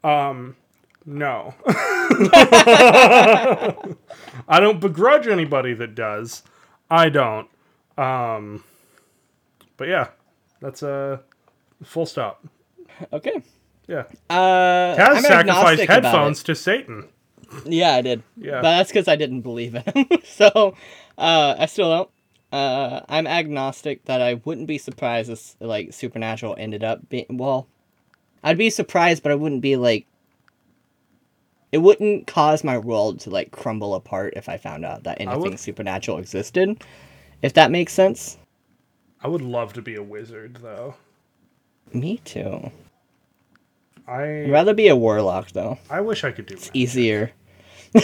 Um, 0.03 0.57
no. 1.07 1.55
I 4.49 4.61
don't 4.61 4.81
begrudge 4.81 5.27
anybody 5.27 5.75
that 5.75 5.95
does. 5.95 6.43
I 6.91 7.09
don't. 7.09 7.49
Um, 7.97 8.65
but 9.77 9.89
yeah, 9.89 10.09
that's 10.61 10.83
a 10.83 11.23
full 11.85 12.07
stop. 12.07 12.45
Okay. 13.13 13.43
Yeah. 13.87 14.05
Uh, 14.31 14.97
Taz 14.97 15.21
sacrificed 15.23 15.83
headphones 15.83 16.43
to 16.45 16.55
Satan. 16.55 17.09
Yeah, 17.67 17.95
I 17.95 18.03
did. 18.03 18.23
Yeah. 18.37 18.57
But 18.57 18.63
that's 18.77 18.91
because 18.91 19.09
I 19.09 19.17
didn't 19.17 19.43
believe 19.43 19.75
in 19.75 19.83
him. 19.83 20.07
so, 20.25 20.75
uh, 21.19 21.55
I 21.59 21.67
still 21.67 21.91
don't. 21.91 22.11
Uh, 22.53 23.01
I'm 23.09 23.27
agnostic 23.27 24.05
that 24.05 24.21
I 24.23 24.35
wouldn't 24.45 24.69
be 24.69 24.79
surprised 24.79 25.31
if 25.31 25.57
like 25.61 25.93
supernatural 25.93 26.55
ended 26.59 26.85
up 26.85 27.09
being 27.09 27.27
well. 27.31 27.67
I'd 28.43 28.59
be 28.59 28.71
surprised, 28.71 29.23
but 29.23 29.33
I 29.33 29.35
wouldn't 29.37 29.61
be 29.63 29.77
like. 29.77 30.07
It 31.73 31.79
wouldn't 31.79 32.29
cause 32.29 32.63
my 32.63 32.79
world 32.79 33.19
to 33.21 33.31
like 33.31 33.51
crumble 33.51 33.95
apart 33.97 34.35
if 34.37 34.49
I 34.49 34.57
found 34.57 34.85
out 34.85 35.03
that 35.05 35.21
anything 35.21 35.41
would- 35.41 35.59
supernatural 35.61 36.19
existed. 36.19 36.83
If 37.43 37.55
that 37.55 37.71
makes 37.71 37.93
sense. 37.93 38.39
I 39.21 39.29
would 39.29 39.43
love 39.43 39.73
to 39.75 39.83
be 39.83 39.97
a 39.97 40.03
wizard, 40.03 40.59
though. 40.63 40.95
Me 41.93 42.19
too. 42.25 42.71
I 44.07 44.43
I'd 44.45 44.51
rather 44.51 44.75
be 44.75 44.89
a 44.89 44.97
warlock 44.97 45.53
though. 45.53 45.79
I 45.89 46.01
wish 46.01 46.25
I 46.25 46.33
could 46.33 46.47
do 46.47 46.57
that. 46.57 46.71
Easier. 46.75 47.31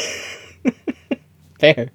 Fair. 1.59 1.90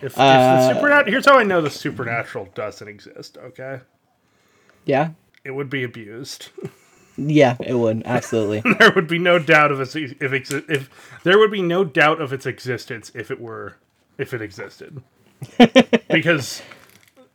If, 0.00 0.16
Uh, 0.16 0.56
the 0.68 0.74
supernatural, 0.74 1.10
here's 1.10 1.26
how 1.26 1.38
I 1.38 1.42
know 1.42 1.60
the 1.60 1.70
supernatural 1.70 2.48
doesn't 2.54 2.86
exist. 2.86 3.36
Okay, 3.36 3.80
Yeah. 4.84 5.10
it 5.44 5.50
would 5.50 5.68
be 5.70 5.82
abused. 5.82 6.50
Yeah, 7.16 7.56
it 7.58 7.74
would 7.74 8.02
absolutely. 8.06 8.62
there 8.78 8.92
would 8.94 9.08
be 9.08 9.18
no 9.18 9.40
doubt 9.40 9.72
of 9.72 9.80
its 9.80 9.96
if 9.96 10.12
exi- 10.20 10.70
if 10.70 10.88
there 11.24 11.36
would 11.38 11.50
be 11.50 11.62
no 11.62 11.82
doubt 11.82 12.20
of 12.20 12.32
its 12.32 12.46
existence 12.46 13.10
if 13.14 13.30
it 13.32 13.40
were 13.40 13.74
if 14.18 14.32
it 14.32 14.40
existed 14.40 15.02
because 16.10 16.62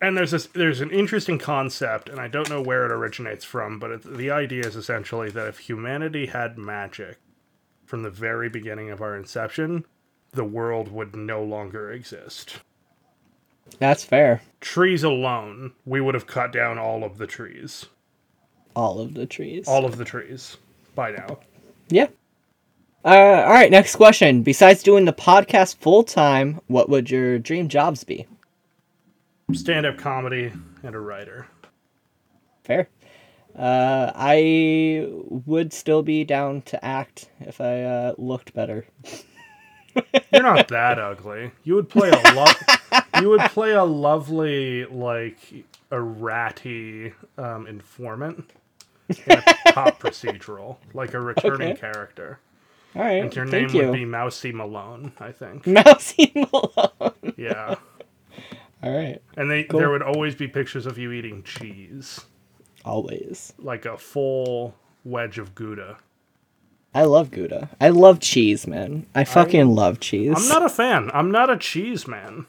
and 0.04 0.18
there's 0.18 0.32
this 0.32 0.48
there's 0.48 0.82
an 0.82 0.92
interesting 0.92 1.38
concept 1.40 2.10
and 2.10 2.20
i 2.20 2.28
don't 2.28 2.50
know 2.50 2.62
where 2.62 2.86
it 2.86 2.92
originates 2.92 3.46
from 3.46 3.80
but 3.80 3.92
it, 3.92 4.18
the 4.18 4.30
idea 4.30 4.66
is 4.66 4.76
essentially 4.76 5.30
that 5.30 5.48
if 5.48 5.60
humanity 5.60 6.28
had 6.28 6.58
magic 6.58 7.18
from 7.86 8.04
the 8.04 8.10
very 8.10 8.50
beginning 8.50 8.90
of 8.90 9.02
our 9.02 9.16
inception 9.16 9.86
the 10.32 10.44
world 10.44 10.92
would 10.92 11.16
no 11.16 11.44
longer 11.44 11.92
exist 11.92 12.58
That's 13.80 14.04
fair. 14.04 14.42
trees 14.62 15.04
alone 15.04 15.74
we 15.86 16.02
would 16.02 16.16
have 16.16 16.28
cut 16.28 16.52
down 16.52 16.78
all 16.78 17.04
of 17.04 17.18
the 17.18 17.28
trees 17.28 17.86
All 18.76 19.00
of 19.00 19.14
the 19.14 19.26
trees. 19.26 19.68
all 19.68 19.86
of 19.86 19.98
the 19.98 20.06
trees 20.06 20.58
by 20.96 21.12
now 21.12 21.40
Yeah. 21.90 22.08
Uh, 23.06 23.44
all 23.46 23.52
right, 23.52 23.70
next 23.70 23.98
question. 23.98 24.44
Besides 24.44 24.82
doing 24.82 25.04
the 25.04 25.12
podcast 25.12 25.76
full 25.76 26.04
time, 26.06 26.62
what 26.68 26.88
would 26.88 27.12
your 27.12 27.38
dream 27.38 27.68
jobs 27.68 28.06
be? 28.06 28.26
Stand-up 29.52 29.98
comedy 29.98 30.52
and 30.84 30.96
a 30.96 31.00
writer 31.00 31.48
Fair. 32.64 32.88
Uh, 33.58 34.12
I 34.16 35.06
would 35.46 35.74
still 35.74 36.02
be 36.02 36.24
down 36.24 36.62
to 36.64 36.84
act 36.84 37.30
if 37.42 37.60
I 37.60 37.84
uh, 37.84 38.14
looked 38.18 38.54
better. 38.54 38.86
You're 40.32 40.42
not 40.44 40.68
that 40.70 40.98
ugly. 40.98 41.52
You 41.64 41.76
would 41.76 41.90
play 41.90 42.10
a 42.10 42.34
lo- 42.34 43.02
You 43.22 43.30
would 43.30 43.42
play 43.52 43.72
a 43.74 43.84
lovely, 43.84 44.86
like 44.86 45.38
a 45.92 46.00
ratty 46.02 47.12
um, 47.38 47.68
informant 47.68 48.50
in 49.10 49.34
a 49.34 49.44
top 49.74 50.00
procedural, 50.00 50.78
like 50.94 51.14
a 51.14 51.20
returning 51.20 51.74
Okay. 51.74 51.80
character. 51.82 52.40
All 52.96 53.02
right, 53.04 53.24
And 53.24 53.36
your 53.36 53.46
name 53.46 53.70
you. 53.70 53.84
would 53.84 53.92
be 53.94 54.06
Mousy 54.06 54.52
Malone, 54.54 55.12
I 55.20 55.32
think. 55.34 55.68
Mousy 55.68 56.32
Malone. 56.34 57.34
Yeah, 57.38 57.76
All 58.84 58.92
right, 58.96 59.22
and 59.38 59.50
they, 59.50 59.64
Cool. 59.64 59.80
there 59.80 59.90
would 59.90 60.02
always 60.02 60.36
be 60.36 60.48
pictures 60.48 60.86
of 60.86 60.98
you 60.98 61.12
eating 61.14 61.42
cheese, 61.44 62.20
always. 62.84 63.54
like 63.58 63.86
a 63.86 63.98
full 63.98 64.76
wedge 65.06 65.38
of 65.38 65.56
Gouda. 65.56 65.98
I 66.94 67.04
love 67.06 67.32
Gouda. 67.32 67.70
I 67.82 67.90
love 67.90 68.20
cheese, 68.20 68.68
man. 68.68 69.08
I 69.16 69.24
fucking 69.24 69.74
love 69.74 70.00
cheese. 70.00 70.36
I'm 70.36 70.48
not 70.50 70.64
a 70.64 70.70
fan. 70.70 71.10
I'm 71.14 71.32
not 71.32 71.50
a 71.50 71.58
cheese 71.58 72.08
man. 72.08 72.46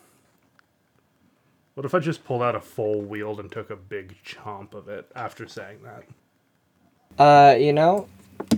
What 1.74 1.86
if 1.86 1.94
I 1.94 1.98
just 1.98 2.24
pulled 2.24 2.42
out 2.42 2.54
a 2.54 2.60
full 2.60 3.00
wheel 3.00 3.40
and 3.40 3.50
took 3.50 3.70
a 3.70 3.76
big 3.76 4.16
chomp 4.24 4.74
of 4.74 4.88
it 4.88 5.10
after 5.16 5.48
saying 5.48 5.78
that? 5.84 6.04
Uh, 7.20 7.56
you 7.56 7.72
know, 7.72 8.06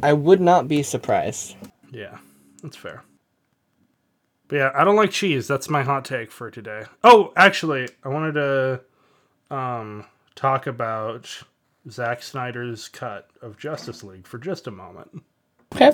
I 0.02 0.12
would 0.12 0.40
not 0.40 0.66
be 0.66 0.82
surprised. 0.82 1.56
Yeah, 1.92 2.18
that's 2.62 2.76
fair. 2.76 3.02
But 4.48 4.56
yeah, 4.56 4.70
I 4.74 4.84
don't 4.84 4.96
like 4.96 5.10
cheese. 5.10 5.48
That's 5.48 5.68
my 5.68 5.82
hot 5.82 6.04
take 6.04 6.30
for 6.30 6.50
today. 6.50 6.84
Oh, 7.02 7.32
actually, 7.36 7.88
I 8.04 8.08
wanted 8.08 8.32
to 8.34 8.80
um, 9.54 10.04
talk 10.34 10.66
about 10.66 11.28
Zack 11.90 12.22
Snyder's 12.22 12.88
cut 12.88 13.28
of 13.42 13.58
Justice 13.58 14.02
League 14.04 14.26
for 14.26 14.38
just 14.38 14.66
a 14.66 14.70
moment. 14.70 15.22
Okay. 15.74 15.92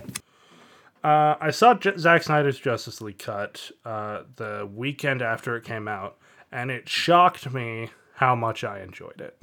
Uh, 1.03 1.35
I 1.41 1.51
saw 1.51 1.75
J- 1.75 1.97
Zack 1.97 2.23
Snyder's 2.23 2.59
Justice 2.59 3.01
League 3.01 3.19
cut 3.19 3.71
uh, 3.85 4.23
the 4.37 4.69
weekend 4.73 5.21
after 5.23 5.57
it 5.57 5.65
came 5.65 5.88
out, 5.88 6.17
and 6.53 6.71
it 6.71 6.88
shocked 6.88 7.53
me 7.53 7.88
how 8.15 8.35
much 8.37 8.62
I 8.65 8.83
enjoyed 8.83 9.21
it. 9.21 9.37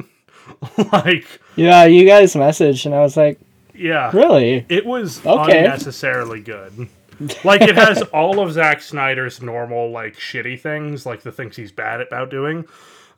like, 0.93 1.25
Yeah, 1.57 1.83
you 1.85 2.05
guys 2.05 2.33
messaged, 2.35 2.85
and 2.85 2.95
I 2.95 2.99
was 3.01 3.17
like, 3.17 3.39
yeah, 3.73 4.09
really? 4.13 4.65
it 4.69 4.85
was 4.85 5.25
Okay. 5.25 5.59
unnecessarily 5.65 6.39
good. 6.41 6.87
Like 7.43 7.61
it 7.61 7.75
has 7.75 8.01
all 8.13 8.39
of 8.39 8.51
Zack 8.53 8.81
Snyder's 8.81 9.41
normal 9.41 9.91
like 9.91 10.15
shitty 10.15 10.59
things, 10.59 11.05
like 11.05 11.21
the 11.21 11.31
things 11.31 11.55
he's 11.55 11.71
bad 11.71 12.01
about 12.01 12.29
doing. 12.29 12.65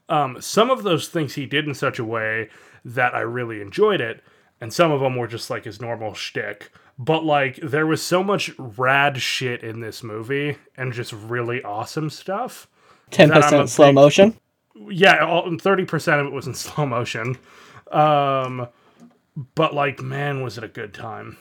Um, 0.10 0.42
some 0.42 0.70
of 0.70 0.84
those 0.84 1.08
things 1.08 1.36
he 1.36 1.46
did 1.46 1.68
in 1.68 1.74
such 1.74 2.00
a 2.00 2.04
way 2.06 2.50
that 2.84 3.14
I 3.16 3.20
really 3.22 3.62
enjoyed 3.62 4.02
it, 4.02 4.24
and 4.60 4.74
some 4.74 4.92
of 4.92 5.00
them 5.02 5.16
were 5.16 5.28
just 5.28 5.50
like 5.50 5.66
his 5.66 5.80
normal 5.80 6.14
shtick. 6.14 6.72
But 7.00 7.24
like 7.24 7.56
there 7.58 7.88
was 7.88 8.02
so 8.02 8.24
much 8.24 8.52
rad 8.58 9.18
shit 9.22 9.64
in 9.64 9.80
this 9.80 10.04
movie 10.04 10.58
and 10.76 10.92
just 10.94 11.14
really 11.14 11.64
awesome 11.64 12.10
stuff. 12.10 12.68
Ten 13.10 13.30
That 13.30 13.38
I'm 13.38 13.42
a 13.42 13.44
percent 13.44 13.70
slow 13.70 13.88
big- 13.88 13.96
motion. 13.96 14.38
Yeah, 14.90 15.42
thirty 15.60 15.86
percent 15.86 16.22
of 16.22 16.28
it 16.28 16.34
was 16.34 16.48
in 16.48 16.54
slow 16.56 16.86
motion. 16.86 17.38
Um, 17.92 18.68
but 19.56 19.74
like, 19.74 20.02
man, 20.02 20.42
was 20.44 20.58
it 20.58 20.64
a 20.64 20.68
good 20.68 20.94
time? 20.94 21.38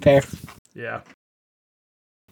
Fair. 0.00 0.22
Yeah. 0.74 1.00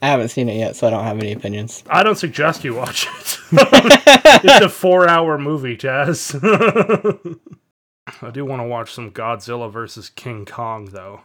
I 0.02 0.08
haven't 0.08 0.28
seen 0.28 0.48
it 0.48 0.56
yet, 0.56 0.76
so 0.76 0.86
I 0.86 0.90
don't 0.90 1.04
have 1.04 1.18
any 1.18 1.32
opinions. 1.32 1.82
I 1.88 2.02
don't 2.02 2.18
suggest 2.18 2.64
you 2.64 2.74
watch 2.74 3.06
it. 3.06 3.38
it's 3.52 4.64
a 4.64 4.68
four-hour 4.68 5.38
movie, 5.38 5.76
Jazz. 5.76 6.36
I 6.42 8.30
do 8.30 8.44
want 8.44 8.60
to 8.60 8.68
watch 8.68 8.92
some 8.92 9.10
Godzilla 9.10 9.70
versus 9.70 10.10
King 10.10 10.44
Kong, 10.44 10.86
though. 10.86 11.22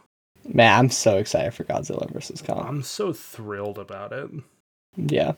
Man, 0.48 0.76
I'm 0.76 0.90
so 0.90 1.18
excited 1.18 1.52
for 1.54 1.64
Godzilla 1.64 2.10
versus 2.10 2.42
Kong. 2.42 2.64
I'm 2.66 2.82
so 2.82 3.12
thrilled 3.12 3.78
about 3.78 4.12
it. 4.12 4.30
Yeah, 4.96 5.32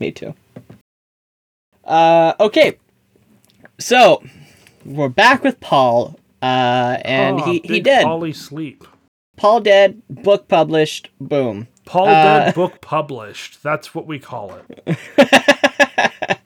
me 0.00 0.10
too. 0.10 0.34
Uh, 1.84 2.32
okay, 2.40 2.78
so 3.78 4.22
we're 4.84 5.08
back 5.08 5.44
with 5.44 5.60
Paul, 5.60 6.18
uh, 6.42 6.98
and 7.02 7.40
Aw, 7.40 7.44
he 7.44 7.60
he 7.64 7.80
dead. 7.80 8.04
Polly 8.04 8.32
sleep. 8.32 8.86
Paul 9.36 9.60
dead. 9.60 10.02
Book 10.08 10.48
published. 10.48 11.10
Boom. 11.20 11.68
Paul 11.84 12.08
Uh, 12.08 12.52
book 12.52 12.80
published. 12.80 13.62
That's 13.62 13.94
what 13.94 14.06
we 14.06 14.18
call 14.18 14.54
it. 14.86 14.98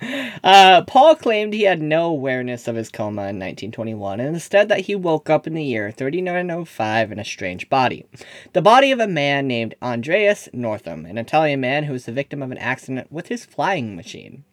uh, 0.44 0.83
Paul 0.83 1.14
claimed 1.16 1.53
he 1.55 1.62
had 1.62 1.81
no 1.83 2.07
awareness 2.07 2.66
of 2.68 2.77
his 2.77 2.90
coma 2.90 3.22
in 3.22 3.38
1921, 3.38 4.20
and 4.20 4.35
instead 4.35 4.68
that 4.68 4.81
he 4.81 4.94
woke 4.94 5.31
up 5.31 5.46
in 5.46 5.55
the 5.55 5.64
year 5.64 5.90
3905 5.90 7.12
in 7.12 7.18
a 7.18 7.24
strange 7.24 7.68
body. 7.68 8.05
The 8.53 8.62
body 8.62 8.90
of 8.90 9.01
a 9.01 9.07
man 9.07 9.46
named 9.46 9.74
Andreas 9.83 10.48
Northam, 10.53 11.07
an 11.07 11.18
Italian 11.18 11.61
man 11.61 11.85
who 11.85 11.92
was 11.92 12.05
the 12.07 12.12
victim 12.12 12.42
of 12.42 12.51
an 12.51 12.59
accident 12.59 13.12
with 13.12 13.29
his 13.29 13.44
flying 13.44 13.96
machine. 13.96 14.44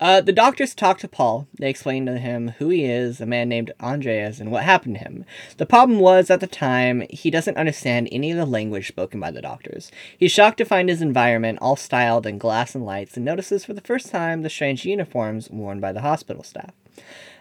Uh, 0.00 0.22
the 0.22 0.32
doctors 0.32 0.74
talk 0.74 0.98
to 0.98 1.08
Paul. 1.08 1.46
They 1.58 1.68
explain 1.68 2.06
to 2.06 2.18
him 2.18 2.54
who 2.58 2.70
he 2.70 2.86
is, 2.86 3.20
a 3.20 3.26
man 3.26 3.50
named 3.50 3.72
Andreas, 3.80 4.40
and 4.40 4.50
what 4.50 4.64
happened 4.64 4.94
to 4.94 5.04
him. 5.04 5.26
The 5.58 5.66
problem 5.66 6.00
was, 6.00 6.30
at 6.30 6.40
the 6.40 6.46
time, 6.46 7.04
he 7.10 7.30
doesn't 7.30 7.58
understand 7.58 8.08
any 8.10 8.30
of 8.30 8.38
the 8.38 8.46
language 8.46 8.88
spoken 8.88 9.20
by 9.20 9.30
the 9.30 9.42
doctors. 9.42 9.92
He's 10.16 10.32
shocked 10.32 10.56
to 10.58 10.64
find 10.64 10.88
his 10.88 11.02
environment 11.02 11.58
all 11.60 11.76
styled 11.76 12.26
in 12.26 12.38
glass 12.38 12.74
and 12.74 12.86
lights 12.86 13.16
and 13.16 13.26
notices 13.26 13.66
for 13.66 13.74
the 13.74 13.82
first 13.82 14.10
time 14.10 14.40
the 14.40 14.48
strange 14.48 14.86
uniforms 14.86 15.50
worn 15.50 15.80
by 15.80 15.92
the 15.92 16.00
hospital 16.00 16.42
staff. 16.42 16.72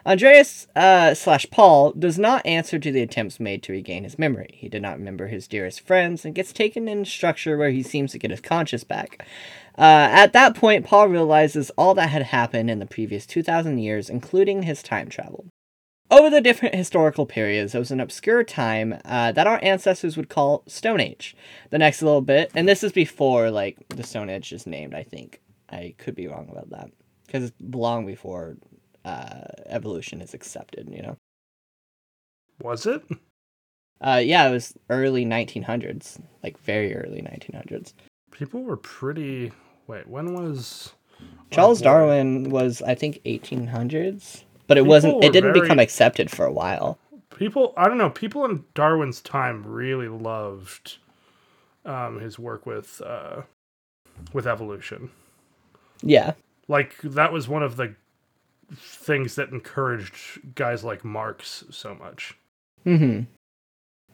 Andreas 0.05 0.67
uh, 0.75 1.13
slash 1.13 1.45
Paul 1.51 1.91
does 1.91 2.17
not 2.17 2.45
answer 2.45 2.79
to 2.79 2.91
the 2.91 3.01
attempts 3.01 3.39
made 3.39 3.61
to 3.63 3.73
regain 3.73 4.03
his 4.03 4.17
memory. 4.17 4.51
He 4.53 4.69
did 4.69 4.81
not 4.81 4.97
remember 4.97 5.27
his 5.27 5.47
dearest 5.47 5.81
friends 5.81 6.25
and 6.25 6.33
gets 6.33 6.53
taken 6.53 6.87
in 6.87 7.01
a 7.01 7.05
structure 7.05 7.57
where 7.57 7.69
he 7.69 7.83
seems 7.83 8.13
to 8.13 8.19
get 8.19 8.31
his 8.31 8.41
conscience 8.41 8.83
back. 8.83 9.25
Uh, 9.79 10.09
at 10.11 10.33
that 10.33 10.55
point, 10.55 10.85
Paul 10.85 11.07
realizes 11.07 11.69
all 11.77 11.93
that 11.95 12.09
had 12.09 12.23
happened 12.23 12.69
in 12.69 12.79
the 12.79 12.85
previous 12.85 13.25
2,000 13.25 13.77
years, 13.77 14.09
including 14.09 14.63
his 14.63 14.83
time 14.83 15.07
travel. 15.07 15.45
Over 16.11 16.29
the 16.29 16.41
different 16.41 16.75
historical 16.75 17.25
periods, 17.25 17.71
there 17.71 17.79
was 17.79 17.91
an 17.91 18.01
obscure 18.01 18.43
time 18.43 18.99
uh, 19.05 19.31
that 19.31 19.47
our 19.47 19.59
ancestors 19.63 20.17
would 20.17 20.27
call 20.27 20.63
Stone 20.67 20.99
Age. 20.99 21.33
The 21.69 21.77
next 21.77 22.01
little 22.01 22.21
bit, 22.21 22.51
and 22.55 22.67
this 22.67 22.83
is 22.83 22.91
before 22.91 23.51
like 23.51 23.77
the 23.89 24.03
Stone 24.03 24.29
Age 24.29 24.51
is 24.51 24.67
named. 24.67 24.93
I 24.93 25.03
think 25.03 25.39
I 25.69 25.93
could 25.97 26.15
be 26.15 26.27
wrong 26.27 26.49
about 26.51 26.71
that 26.71 26.91
because 27.25 27.45
it's 27.45 27.55
long 27.61 28.05
before 28.05 28.57
uh, 29.05 29.43
evolution 29.67 30.19
is 30.19 30.33
accepted. 30.33 30.89
You 30.91 31.03
know. 31.03 31.17
Was 32.61 32.85
it? 32.85 33.03
Uh, 34.01 34.21
yeah, 34.23 34.47
it 34.47 34.51
was 34.51 34.73
early 34.89 35.25
1900s, 35.25 36.21
like 36.41 36.57
very 36.59 36.95
early 36.95 37.21
1900s. 37.21 37.93
People 38.31 38.63
were 38.63 38.77
pretty. 38.77 39.51
Wait, 39.89 40.07
when 40.07 40.35
was 40.35 40.93
Charles. 41.49 41.81
Darwin 41.81 42.51
was, 42.51 42.83
I 42.83 42.93
think, 42.93 43.21
1800s, 43.25 44.43
but 44.67 44.77
it 44.77 44.81
People 44.81 44.89
wasn't. 44.89 45.23
It 45.23 45.33
didn't 45.33 45.53
very- 45.53 45.61
become 45.61 45.79
accepted 45.79 46.29
for 46.29 46.45
a 46.45 46.51
while. 46.51 46.99
people? 47.35 47.73
I 47.75 47.87
don't 47.87 47.97
know. 47.97 48.11
People 48.11 48.45
in 48.45 48.63
Darwin's 48.75 49.19
time 49.19 49.63
really 49.65 50.07
loved 50.07 50.97
um, 51.85 52.19
his 52.19 52.37
work 52.37 52.67
with 52.67 53.01
uh, 53.03 53.41
with 54.31 54.45
evolution. 54.45 55.09
Yeah, 56.03 56.33
Like 56.67 56.95
that 57.01 57.33
was 57.33 57.47
one 57.49 57.63
of 57.63 57.75
the 57.75 57.95
things 58.75 59.33
that 59.35 59.49
encouraged 59.49 60.53
guys 60.53 60.83
like 60.83 61.03
Marx 61.03 61.63
so 61.71 61.95
much. 61.95 62.37
Hmm. 62.83 63.21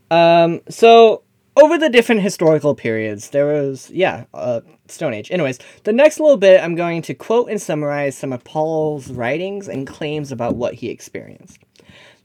Um. 0.10 0.62
So 0.70 1.24
over 1.58 1.78
the 1.78 1.90
different 1.90 2.22
historical 2.22 2.76
periods, 2.76 3.30
there 3.30 3.46
was 3.46 3.90
yeah, 3.92 4.26
uh, 4.34 4.62
Stone 4.88 5.14
Age. 5.14 5.32
Anyways, 5.32 5.60
the 5.84 5.94
next 5.94 6.20
little 6.20 6.38
bit, 6.38 6.62
I'm 6.62 6.76
going 6.76 7.02
to 7.04 7.14
quote 7.14 7.50
and 7.50 7.62
summarize 7.62 8.18
some 8.18 8.34
of 8.34 8.44
Paul's 8.44 9.10
writings 9.10 9.68
and 9.68 9.88
claims 9.88 10.32
about 10.32 10.56
what 10.56 10.76
he 10.76 10.90
experienced. 10.90 11.65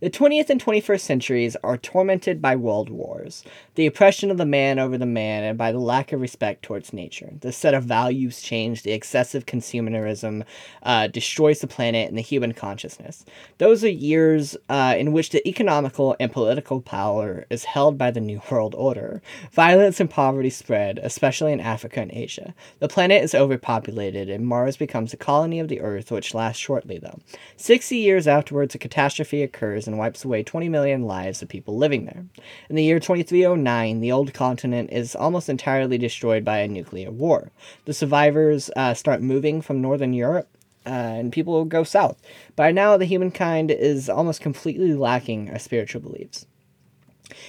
The 0.00 0.08
20th 0.08 0.48
and 0.48 0.64
21st 0.64 1.00
centuries 1.00 1.56
are 1.62 1.76
tormented 1.76 2.40
by 2.40 2.56
world 2.56 2.88
wars, 2.88 3.44
the 3.74 3.84
oppression 3.84 4.30
of 4.30 4.38
the 4.38 4.46
man 4.46 4.78
over 4.78 4.96
the 4.96 5.04
man, 5.04 5.44
and 5.44 5.58
by 5.58 5.72
the 5.72 5.78
lack 5.78 6.10
of 6.14 6.22
respect 6.22 6.62
towards 6.62 6.94
nature. 6.94 7.34
The 7.40 7.52
set 7.52 7.74
of 7.74 7.84
values 7.84 8.40
change, 8.40 8.82
the 8.82 8.92
excessive 8.92 9.44
consumerism 9.44 10.44
uh, 10.84 11.08
destroys 11.08 11.60
the 11.60 11.66
planet 11.66 12.08
and 12.08 12.16
the 12.16 12.22
human 12.22 12.54
consciousness. 12.54 13.26
Those 13.58 13.84
are 13.84 13.90
years 13.90 14.56
uh, 14.70 14.94
in 14.96 15.12
which 15.12 15.30
the 15.30 15.46
economical 15.46 16.16
and 16.18 16.32
political 16.32 16.80
power 16.80 17.44
is 17.50 17.64
held 17.64 17.98
by 17.98 18.10
the 18.10 18.20
New 18.20 18.40
World 18.50 18.74
Order. 18.74 19.20
Violence 19.52 20.00
and 20.00 20.08
poverty 20.08 20.48
spread, 20.48 20.98
especially 21.02 21.52
in 21.52 21.60
Africa 21.60 22.00
and 22.00 22.12
Asia. 22.12 22.54
The 22.78 22.88
planet 22.88 23.22
is 23.22 23.34
overpopulated, 23.34 24.30
and 24.30 24.46
Mars 24.46 24.78
becomes 24.78 25.12
a 25.12 25.18
colony 25.18 25.60
of 25.60 25.68
the 25.68 25.82
Earth, 25.82 26.10
which 26.10 26.32
lasts 26.32 26.58
shortly, 26.58 26.96
though. 26.96 27.18
60 27.58 27.98
years 27.98 28.26
afterwards, 28.26 28.74
a 28.74 28.78
catastrophe 28.78 29.42
occurs 29.42 29.89
and 29.90 29.98
wipes 29.98 30.24
away 30.24 30.42
20 30.42 30.68
million 30.68 31.03
lives 31.03 31.42
of 31.42 31.48
people 31.48 31.76
living 31.76 32.05
there. 32.05 32.24
In 32.68 32.76
the 32.76 32.85
year 32.85 33.00
2309, 33.00 34.00
the 34.00 34.12
old 34.12 34.33
continent 34.33 34.90
is 34.92 35.16
almost 35.16 35.48
entirely 35.48 35.98
destroyed 35.98 36.44
by 36.44 36.59
a 36.59 36.68
nuclear 36.68 37.11
war. 37.11 37.50
The 37.85 37.94
survivors 37.94 38.70
uh, 38.76 38.94
start 38.94 39.20
moving 39.20 39.61
from 39.61 39.83
northern 39.83 40.12
Europe 40.12 40.48
uh, 40.87 40.90
and 40.90 41.33
people 41.33 41.64
go 41.64 41.85
south. 41.85 42.20
By 42.57 42.72
now, 42.72 42.96
the 42.96 43.05
humankind 43.05 43.70
is 43.70 44.09
almost 44.09 44.40
completely 44.40 44.94
lacking 44.94 45.50
our 45.50 45.59
spiritual 45.59 46.00
beliefs. 46.00 46.46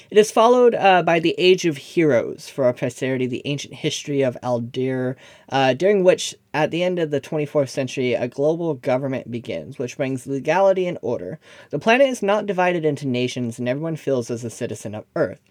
It 0.09 0.17
is 0.17 0.31
followed 0.31 0.75
uh, 0.75 1.03
by 1.03 1.19
the 1.19 1.35
Age 1.37 1.65
of 1.65 1.77
Heroes 1.77 2.49
for 2.49 2.65
our 2.65 2.73
posterity, 2.73 3.27
the 3.27 3.41
ancient 3.45 3.73
history 3.73 4.21
of 4.21 4.37
Aldir, 4.43 5.15
uh, 5.49 5.73
during 5.73 6.03
which, 6.03 6.35
at 6.53 6.71
the 6.71 6.83
end 6.83 6.99
of 6.99 7.11
the 7.11 7.21
24th 7.21 7.69
century, 7.69 8.13
a 8.13 8.27
global 8.27 8.73
government 8.73 9.31
begins, 9.31 9.77
which 9.77 9.97
brings 9.97 10.27
legality 10.27 10.87
and 10.87 10.97
order. 11.01 11.39
The 11.69 11.79
planet 11.79 12.09
is 12.09 12.21
not 12.21 12.45
divided 12.45 12.85
into 12.85 13.07
nations, 13.07 13.59
and 13.59 13.69
everyone 13.69 13.95
feels 13.95 14.31
as 14.31 14.43
a 14.43 14.49
citizen 14.49 14.95
of 14.95 15.05
Earth. 15.15 15.41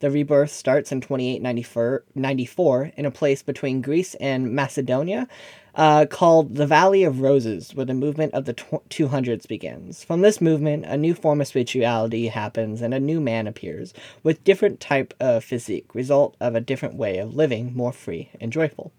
The 0.00 0.10
rebirth 0.10 0.50
starts 0.50 0.92
in 0.92 1.02
2894 1.02 2.92
in 2.96 3.04
a 3.04 3.10
place 3.10 3.42
between 3.42 3.82
Greece 3.82 4.14
and 4.14 4.54
Macedonia 4.54 5.28
uh, 5.74 6.06
called 6.06 6.56
the 6.56 6.66
Valley 6.66 7.04
of 7.04 7.20
Roses, 7.20 7.74
where 7.74 7.86
the 7.86 7.94
movement 7.94 8.34
of 8.34 8.44
the 8.44 8.52
tw- 8.52 8.88
200s 8.88 9.46
begins. 9.46 10.04
From 10.04 10.20
this 10.20 10.40
movement, 10.40 10.84
a 10.86 10.96
new 10.96 11.14
form 11.14 11.40
of 11.40 11.46
spirituality 11.46 12.28
happens 12.28 12.82
and 12.82 12.92
a 12.94 13.00
new 13.00 13.20
man 13.20 13.46
appears, 13.46 13.94
with 14.22 14.44
different 14.44 14.80
type 14.80 15.14
of 15.20 15.44
physique, 15.44 15.94
result 15.94 16.36
of 16.40 16.54
a 16.54 16.60
different 16.60 16.94
way 16.94 17.18
of 17.18 17.34
living, 17.34 17.74
more 17.74 17.92
free 17.92 18.30
and 18.40 18.52
joyful. 18.52 18.92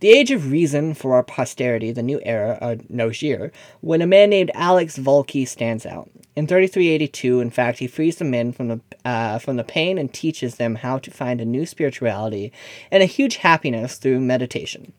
The 0.00 0.10
age 0.10 0.30
of 0.30 0.50
reason 0.50 0.94
for 0.94 1.14
our 1.14 1.22
posterity, 1.22 1.90
the 1.90 2.02
new 2.02 2.20
era, 2.24 2.58
or 2.60 2.76
Nogir, 2.76 3.50
when 3.80 4.02
a 4.02 4.06
man 4.06 4.30
named 4.30 4.50
Alex 4.54 4.98
Volke 4.98 5.46
stands 5.46 5.86
out. 5.86 6.10
In 6.36 6.46
3382, 6.46 7.40
in 7.40 7.50
fact, 7.50 7.78
he 7.78 7.86
frees 7.86 8.16
the 8.16 8.24
men 8.24 8.52
from 8.52 8.68
the 8.68 8.80
uh, 9.04 9.38
from 9.38 9.56
the 9.56 9.64
pain 9.64 9.98
and 9.98 10.12
teaches 10.12 10.56
them 10.56 10.76
how 10.76 10.98
to 10.98 11.10
find 11.10 11.40
a 11.40 11.44
new 11.44 11.64
spirituality 11.64 12.52
and 12.90 13.02
a 13.02 13.06
huge 13.06 13.36
happiness 13.36 13.96
through 13.96 14.20
meditation. 14.20 14.92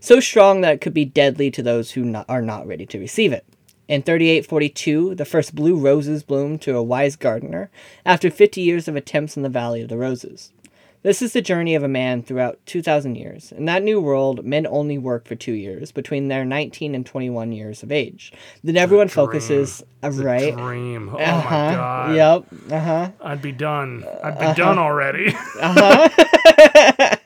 So 0.00 0.20
strong 0.20 0.60
that 0.62 0.74
it 0.74 0.80
could 0.80 0.94
be 0.94 1.04
deadly 1.04 1.50
to 1.52 1.62
those 1.62 1.92
who 1.92 2.04
not, 2.04 2.26
are 2.28 2.42
not 2.42 2.66
ready 2.66 2.86
to 2.86 2.98
receive 2.98 3.32
it. 3.32 3.44
In 3.88 4.02
3842, 4.02 5.16
the 5.16 5.24
first 5.24 5.54
blue 5.54 5.76
roses 5.76 6.22
bloomed 6.22 6.62
to 6.62 6.76
a 6.76 6.82
wise 6.82 7.16
gardener 7.16 7.70
after 8.06 8.30
50 8.30 8.60
years 8.60 8.86
of 8.86 8.94
attempts 8.96 9.36
in 9.36 9.42
the 9.42 9.48
Valley 9.48 9.82
of 9.82 9.88
the 9.88 9.96
Roses. 9.98 10.52
This 11.02 11.22
is 11.22 11.32
the 11.32 11.40
journey 11.40 11.74
of 11.74 11.82
a 11.82 11.88
man 11.88 12.22
throughout 12.22 12.58
2,000 12.66 13.14
years. 13.14 13.52
In 13.52 13.64
that 13.64 13.82
new 13.82 14.00
world, 14.02 14.44
men 14.44 14.66
only 14.66 14.98
work 14.98 15.26
for 15.26 15.34
two 15.34 15.54
years, 15.54 15.92
between 15.92 16.28
their 16.28 16.44
19 16.44 16.94
and 16.94 17.06
21 17.06 17.52
years 17.52 17.82
of 17.82 17.90
age. 17.90 18.34
Then 18.62 18.76
everyone 18.76 19.08
focuses, 19.08 19.82
uh, 20.02 20.10
right? 20.10 20.54
Dream. 20.54 21.08
Oh 21.08 21.16
Uh-huh. 21.16 21.44
my 21.50 21.74
god. 21.74 22.14
Yep. 22.16 22.44
Uh 22.70 22.80
huh. 22.80 23.10
I'd 23.22 23.40
be 23.40 23.50
done. 23.50 24.04
I'd 24.22 24.34
Uh-huh. 24.36 24.52
be 24.52 24.56
done 24.56 24.78
already. 24.78 25.34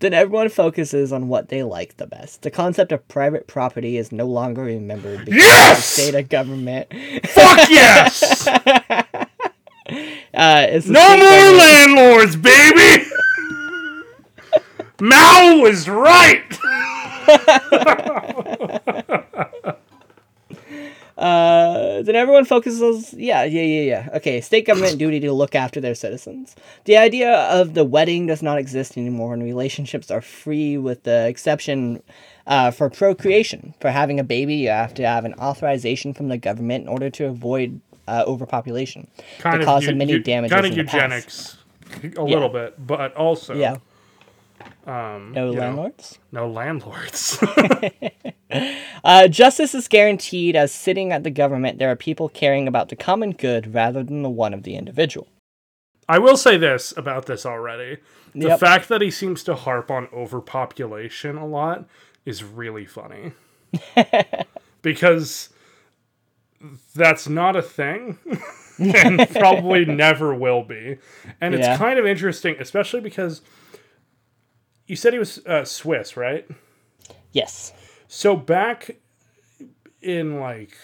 then 0.00 0.14
everyone 0.14 0.48
focuses 0.48 1.12
on 1.12 1.28
what 1.28 1.48
they 1.48 1.62
like 1.62 1.96
the 1.96 2.06
best. 2.06 2.42
The 2.42 2.50
concept 2.50 2.92
of 2.92 3.06
private 3.08 3.46
property 3.46 3.96
is 3.96 4.12
no 4.12 4.26
longer 4.26 4.62
remembered 4.62 5.24
because 5.24 5.42
Yes! 5.42 5.96
the 5.96 6.02
state 6.02 6.14
of 6.14 6.28
government. 6.28 6.88
Fuck 7.26 7.70
yes! 7.70 8.48
Uh, 10.34 10.80
No 10.86 11.16
more 11.16 11.58
landlords, 11.58 12.34
baby! 12.34 13.04
Mao 15.00 15.58
was 15.60 15.88
right! 15.88 16.42
Uh, 21.16 22.02
then 22.02 22.14
everyone 22.14 22.44
focuses. 22.44 23.14
Yeah, 23.14 23.44
yeah, 23.44 23.62
yeah, 23.62 23.80
yeah. 23.82 24.08
Okay, 24.16 24.40
state 24.42 24.66
government 24.66 24.98
duty 24.98 25.18
to 25.20 25.32
look 25.32 25.54
after 25.54 25.80
their 25.80 25.94
citizens. 25.94 26.54
The 26.84 26.96
idea 26.98 27.32
of 27.34 27.72
the 27.74 27.84
wedding 27.84 28.26
does 28.26 28.42
not 28.42 28.58
exist 28.58 28.98
anymore, 28.98 29.32
and 29.32 29.42
relationships 29.42 30.10
are 30.10 30.20
free, 30.20 30.76
with 30.76 31.04
the 31.04 31.26
exception 31.26 32.02
uh, 32.46 32.70
for 32.70 32.90
procreation. 32.90 33.72
For 33.80 33.90
having 33.90 34.20
a 34.20 34.24
baby, 34.24 34.56
you 34.56 34.68
have 34.68 34.92
to 34.94 35.06
have 35.06 35.24
an 35.24 35.32
authorization 35.34 36.12
from 36.12 36.28
the 36.28 36.36
government 36.36 36.82
in 36.84 36.88
order 36.88 37.08
to 37.10 37.24
avoid 37.26 37.80
uh, 38.06 38.24
overpopulation. 38.26 39.08
Kind 39.38 39.56
the 39.56 39.60
of 39.60 39.66
cause 39.66 39.88
of 39.88 39.96
many 39.96 40.18
damages 40.18 40.52
Kind 40.54 40.66
of 40.66 40.72
in 40.72 40.78
the 40.78 40.84
past. 40.84 40.94
eugenics, 41.94 42.16
a 42.18 42.22
little 42.24 42.50
bit, 42.50 42.74
but 42.86 43.16
also 43.16 43.54
Yeah. 43.54 43.76
um, 44.86 45.32
No 45.32 45.48
you 45.50 45.54
know, 45.56 45.60
landlords. 45.62 46.18
no 46.30 46.48
landlords. 46.50 47.38
Uh, 49.04 49.28
justice 49.28 49.72
is 49.74 49.86
guaranteed 49.86 50.56
as 50.56 50.72
sitting 50.72 51.12
at 51.12 51.22
the 51.22 51.30
government, 51.30 51.78
there 51.78 51.90
are 51.92 51.96
people 51.96 52.28
caring 52.28 52.66
about 52.66 52.88
the 52.88 52.96
common 52.96 53.30
good 53.30 53.72
rather 53.72 54.02
than 54.02 54.22
the 54.22 54.28
one 54.30 54.52
of 54.52 54.64
the 54.64 54.74
individual. 54.74 55.28
I 56.08 56.18
will 56.18 56.36
say 56.36 56.56
this 56.56 56.92
about 56.96 57.26
this 57.26 57.46
already: 57.46 57.98
the 58.34 58.48
Yep. 58.48 58.58
fact 58.58 58.88
that 58.88 59.00
he 59.02 59.10
seems 59.12 59.44
to 59.44 59.54
harp 59.54 59.90
on 59.92 60.08
overpopulation 60.12 61.36
a 61.36 61.46
lot 61.46 61.86
is 62.24 62.42
really 62.42 62.84
funny, 62.84 63.32
because 64.82 65.50
that's 66.94 67.28
not 67.28 67.54
a 67.54 67.62
thing. 67.62 68.18
and 68.78 69.28
probably 69.30 69.84
never 69.84 70.34
will 70.34 70.62
be. 70.64 70.98
And 71.40 71.54
it's 71.54 71.66
Yeah. 71.66 71.76
kind 71.76 71.98
of 71.98 72.06
interesting, 72.06 72.56
especially 72.58 73.00
because 73.00 73.40
you 74.86 74.96
said 74.96 75.12
he 75.12 75.18
was 75.18 75.38
uh, 75.46 75.64
Swiss, 75.64 76.16
right? 76.16 76.46
Yes. 77.32 77.72
So 78.08 78.36
back 78.36 78.96
in 80.00 80.40
like 80.40 80.76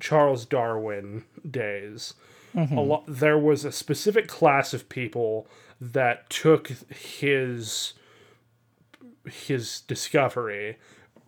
Charles 0.00 0.44
Darwin 0.44 1.24
days, 1.48 2.14
a 2.54 2.80
lot 2.80 3.04
there 3.08 3.38
was 3.38 3.64
a 3.64 3.72
specific 3.72 4.28
class 4.28 4.72
of 4.72 4.88
people 4.88 5.46
that 5.80 6.30
took 6.30 6.68
his 6.88 7.94
his 9.24 9.80
discovery 9.80 10.76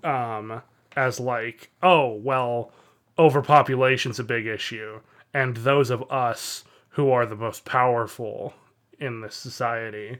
um, 0.04 0.62
as 0.94 1.18
like, 1.18 1.70
oh 1.82 2.12
well, 2.12 2.72
overpopulation's 3.18 4.18
a 4.18 4.24
big 4.24 4.46
issue, 4.46 5.00
and 5.34 5.56
those 5.58 5.90
of 5.90 6.10
us 6.12 6.64
who 6.90 7.10
are 7.10 7.26
the 7.26 7.36
most 7.36 7.64
powerful 7.64 8.54
in 8.98 9.20
this 9.20 9.34
society 9.34 10.18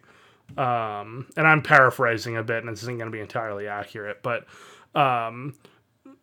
um, 0.56 1.26
and 1.36 1.46
I'm 1.46 1.62
paraphrasing 1.62 2.36
a 2.36 2.42
bit, 2.42 2.64
and 2.64 2.72
this 2.72 2.82
isn't 2.82 2.98
going 2.98 3.10
to 3.10 3.16
be 3.16 3.20
entirely 3.20 3.68
accurate, 3.68 4.22
but 4.22 4.46
um, 4.96 5.54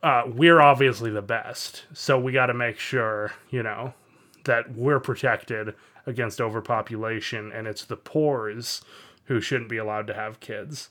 uh, 0.02 0.24
we're 0.28 0.60
obviously 0.60 1.12
the 1.12 1.22
best, 1.22 1.86
so 1.94 2.20
we 2.20 2.32
got 2.32 2.48
to 2.48 2.54
make 2.54 2.80
sure, 2.80 3.32
you 3.50 3.64
know, 3.64 3.94
that 4.46 4.76
we're 4.76 5.00
protected 5.00 5.76
against 6.06 6.42
overpopulation, 6.42 7.52
and 7.54 7.68
it's 7.68 7.86
the 7.86 7.96
poors 7.96 8.82
who 9.26 9.40
shouldn't 9.40 9.70
be 9.70 9.78
allowed 9.78 10.08
to 10.08 10.14
have 10.14 10.40
kids. 10.42 10.90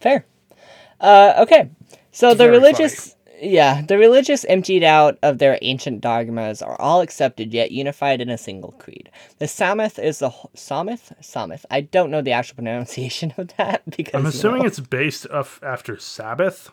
Fair. 0.00 0.26
Uh, 1.00 1.34
okay. 1.38 1.70
So 2.10 2.30
the 2.30 2.44
Very 2.44 2.50
religious, 2.50 3.16
yeah, 3.44 3.82
the 3.82 3.98
religious 3.98 4.44
emptied 4.46 4.82
out 4.82 5.18
of 5.22 5.38
their 5.38 5.58
ancient 5.62 6.00
dogmas 6.00 6.62
are 6.62 6.80
all 6.80 7.00
accepted 7.00 7.52
yet 7.52 7.70
unified 7.70 8.20
in 8.20 8.30
a 8.30 8.38
single 8.38 8.72
creed. 8.72 9.10
The 9.38 9.46
Samith 9.46 10.02
is 10.02 10.18
the 10.18 10.30
Samith 10.54 11.12
Samith. 11.20 11.64
I 11.70 11.82
don't 11.82 12.10
know 12.10 12.22
the 12.22 12.32
actual 12.32 12.54
pronunciation 12.56 13.34
of 13.36 13.54
that 13.56 13.82
because 13.96 14.14
I'm 14.14 14.22
you 14.22 14.28
assuming 14.28 14.62
know, 14.62 14.68
it's 14.68 14.80
based 14.80 15.28
off 15.28 15.60
after 15.62 15.98
Sabbath. 15.98 16.70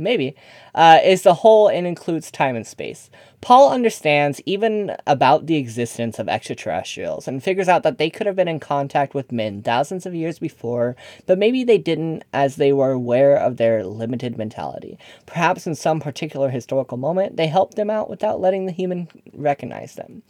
Maybe 0.00 0.34
uh, 0.74 0.98
is 1.04 1.22
the 1.22 1.34
whole 1.34 1.68
and 1.68 1.86
includes 1.86 2.30
time 2.30 2.56
and 2.56 2.66
space. 2.66 3.10
Paul 3.40 3.72
understands 3.72 4.42
even 4.44 4.96
about 5.06 5.46
the 5.46 5.56
existence 5.56 6.18
of 6.18 6.28
extraterrestrials 6.28 7.26
and 7.26 7.42
figures 7.42 7.68
out 7.68 7.82
that 7.84 7.96
they 7.96 8.10
could 8.10 8.26
have 8.26 8.36
been 8.36 8.48
in 8.48 8.60
contact 8.60 9.14
with 9.14 9.32
men 9.32 9.62
thousands 9.62 10.04
of 10.04 10.14
years 10.14 10.38
before, 10.38 10.94
but 11.26 11.38
maybe 11.38 11.64
they 11.64 11.78
didn't 11.78 12.24
as 12.32 12.56
they 12.56 12.72
were 12.72 12.92
aware 12.92 13.36
of 13.36 13.56
their 13.56 13.84
limited 13.84 14.36
mentality. 14.36 14.98
Perhaps 15.24 15.66
in 15.66 15.74
some 15.74 16.00
particular 16.00 16.50
historical 16.50 16.98
moment, 16.98 17.36
they 17.36 17.46
helped 17.46 17.76
them 17.76 17.88
out 17.88 18.10
without 18.10 18.40
letting 18.40 18.66
the 18.66 18.72
human 18.72 19.08
recognize 19.32 19.94
them. 19.94 20.22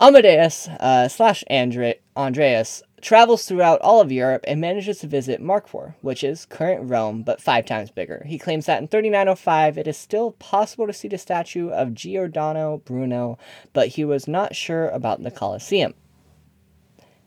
Amadeus 0.00 0.68
uh, 0.68 1.08
slash 1.08 1.44
Andre- 1.48 2.00
Andreas 2.16 2.82
travels 3.02 3.44
throughout 3.44 3.80
all 3.80 4.00
of 4.00 4.10
Europe 4.10 4.44
and 4.46 4.60
manages 4.60 5.00
to 5.00 5.06
visit 5.06 5.42
Markfor, 5.42 5.94
which 6.00 6.24
is 6.24 6.46
current 6.46 6.88
Rome 6.88 7.22
but 7.22 7.42
five 7.42 7.66
times 7.66 7.90
bigger. 7.90 8.24
He 8.26 8.38
claims 8.38 8.66
that 8.66 8.80
in 8.80 8.88
3905 8.88 9.76
it 9.76 9.86
is 9.86 9.96
still 9.98 10.32
possible 10.32 10.86
to 10.86 10.92
see 10.92 11.08
the 11.08 11.18
statue 11.18 11.68
of 11.68 11.94
Giordano 11.94 12.78
Bruno, 12.84 13.38
but 13.72 13.88
he 13.88 14.04
was 14.04 14.26
not 14.26 14.54
sure 14.54 14.88
about 14.88 15.22
the 15.22 15.30
Colosseum. 15.30 15.94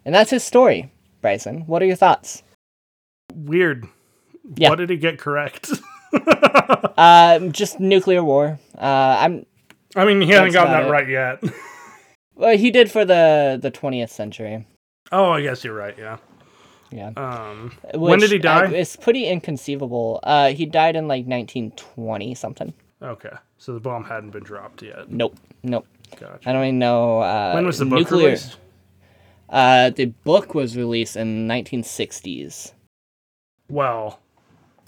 And 0.05 0.15
that's 0.15 0.31
his 0.31 0.43
story, 0.43 0.91
Bryson. 1.21 1.67
What 1.67 1.81
are 1.81 1.85
your 1.85 1.95
thoughts? 1.95 2.41
Weird. 3.33 3.87
Yeah. 4.55 4.69
What 4.69 4.77
did 4.77 4.89
he 4.89 4.97
get 4.97 5.19
correct? 5.19 5.71
Um, 6.97 7.51
just 7.51 7.79
nuclear 7.79 8.23
war. 8.23 8.57
Uh, 8.77 9.17
I'm 9.19 9.45
I 9.97 10.05
mean, 10.05 10.21
he 10.21 10.29
hasn't 10.31 10.53
gotten 10.53 10.71
that 10.71 10.85
it. 10.85 10.89
right 10.89 11.07
yet. 11.09 11.43
well, 12.35 12.57
he 12.57 12.71
did 12.71 12.89
for 12.89 13.03
the 13.03 13.59
the 13.61 13.69
20th 13.69 14.09
century. 14.11 14.65
Oh, 15.17 15.31
I 15.31 15.41
guess 15.41 15.63
you're 15.63 15.73
right. 15.75 15.95
Yeah. 15.97 16.17
Yeah. 16.91 17.11
Um, 17.17 17.71
when 17.93 18.19
did 18.19 18.31
he 18.31 18.37
die? 18.37 18.65
uh, 18.65 18.69
it's 18.71 18.95
pretty 18.95 19.25
inconceivable. 19.27 20.19
Uh, 20.23 20.49
he 20.53 20.65
died 20.65 20.95
in 20.95 21.07
like 21.07 21.25
1920 21.25 22.35
something. 22.35 22.73
okay, 23.01 23.31
so 23.57 23.73
the 23.73 23.79
bomb 23.79 24.03
hadn't 24.05 24.29
been 24.31 24.43
dropped 24.43 24.81
yet. 24.83 25.09
Nope, 25.11 25.35
nope. 25.63 25.87
Gotcha. 26.19 26.47
I 26.47 26.53
don't 26.53 26.63
even 26.63 26.79
know. 26.79 27.19
Uh, 27.19 27.53
When 27.53 27.65
was 27.65 27.79
the 27.79 27.85
book 27.85 27.99
nuclear, 27.99 28.25
released? 28.27 28.57
Uh, 29.49 29.89
the 29.89 30.05
book 30.05 30.53
was 30.53 30.77
released 30.77 31.15
in 31.17 31.47
1960s. 31.47 32.71
Well, 33.69 34.19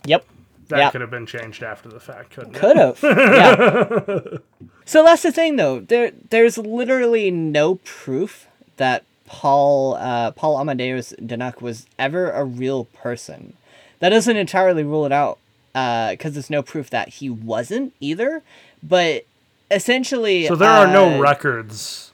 Yep, 0.06 0.26
that 0.70 0.78
Yeah. 0.78 0.90
could 0.92 1.02
have 1.02 1.10
been 1.12 1.26
changed 1.26 1.64
after 1.64 1.90
the 1.90 2.00
fact, 2.00 2.30
couldn't 2.36 2.56
it? 2.56 2.60
could 2.60 2.78
have. 2.78 3.00
yeah. 3.04 4.38
So 4.86 5.04
that's 5.04 5.24
the 5.24 5.32
thing, 5.32 5.56
though. 5.58 5.80
There, 5.82 6.12
there's 6.30 6.58
literally 6.58 7.32
no 7.32 7.76
proof 7.84 8.48
that 8.78 9.04
Paul, 9.28 9.96
uh, 9.96 10.32
Paul 10.32 10.60
Amadeus 10.60 11.14
Dienach 11.22 11.62
was 11.62 11.86
ever 12.00 12.32
a 12.32 12.44
real 12.44 12.86
person. 12.86 13.54
That 14.00 14.10
doesn't 14.10 14.36
entirely 14.36 14.84
rule 14.84 15.06
it 15.06 15.12
out, 15.12 15.38
because 15.74 16.34
there's 16.34 16.50
no 16.50 16.64
proof 16.64 16.90
that 16.90 17.10
he 17.10 17.30
wasn't 17.30 17.94
either. 18.00 18.42
But 18.82 19.26
essentially, 19.70 20.48
So 20.48 20.56
there 20.56 20.70
are 20.70 20.88
no 20.88 21.16
uh, 21.16 21.20
records 21.20 22.12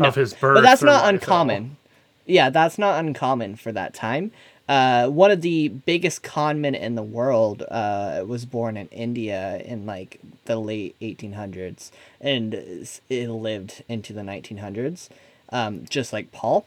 of 0.00 0.14
his 0.14 0.34
birth. 0.34 0.56
But 0.56 0.62
that's 0.62 0.82
not 0.82 1.08
uncommon. 1.08 1.76
Yeah, 2.26 2.50
that's 2.50 2.78
not 2.78 3.04
uncommon 3.04 3.56
for 3.56 3.72
that 3.72 3.94
time. 3.94 4.30
Uh, 4.68 5.08
one 5.08 5.32
of 5.32 5.40
the 5.40 5.66
biggest 5.68 6.22
con 6.22 6.60
men 6.60 6.76
in 6.76 6.94
the 6.94 7.02
world 7.02 7.64
uh, 7.72 8.22
was 8.24 8.44
born 8.44 8.76
in 8.76 8.86
India 8.88 9.60
in 9.64 9.84
like 9.84 10.20
the 10.44 10.56
late 10.56 10.94
1800s 11.00 11.90
and 12.20 12.54
it 12.54 13.28
lived 13.28 13.82
into 13.88 14.12
the 14.12 14.20
1900s, 14.20 15.08
um, 15.52 15.84
just 15.88 16.12
like 16.12 16.32
Paul. 16.32 16.66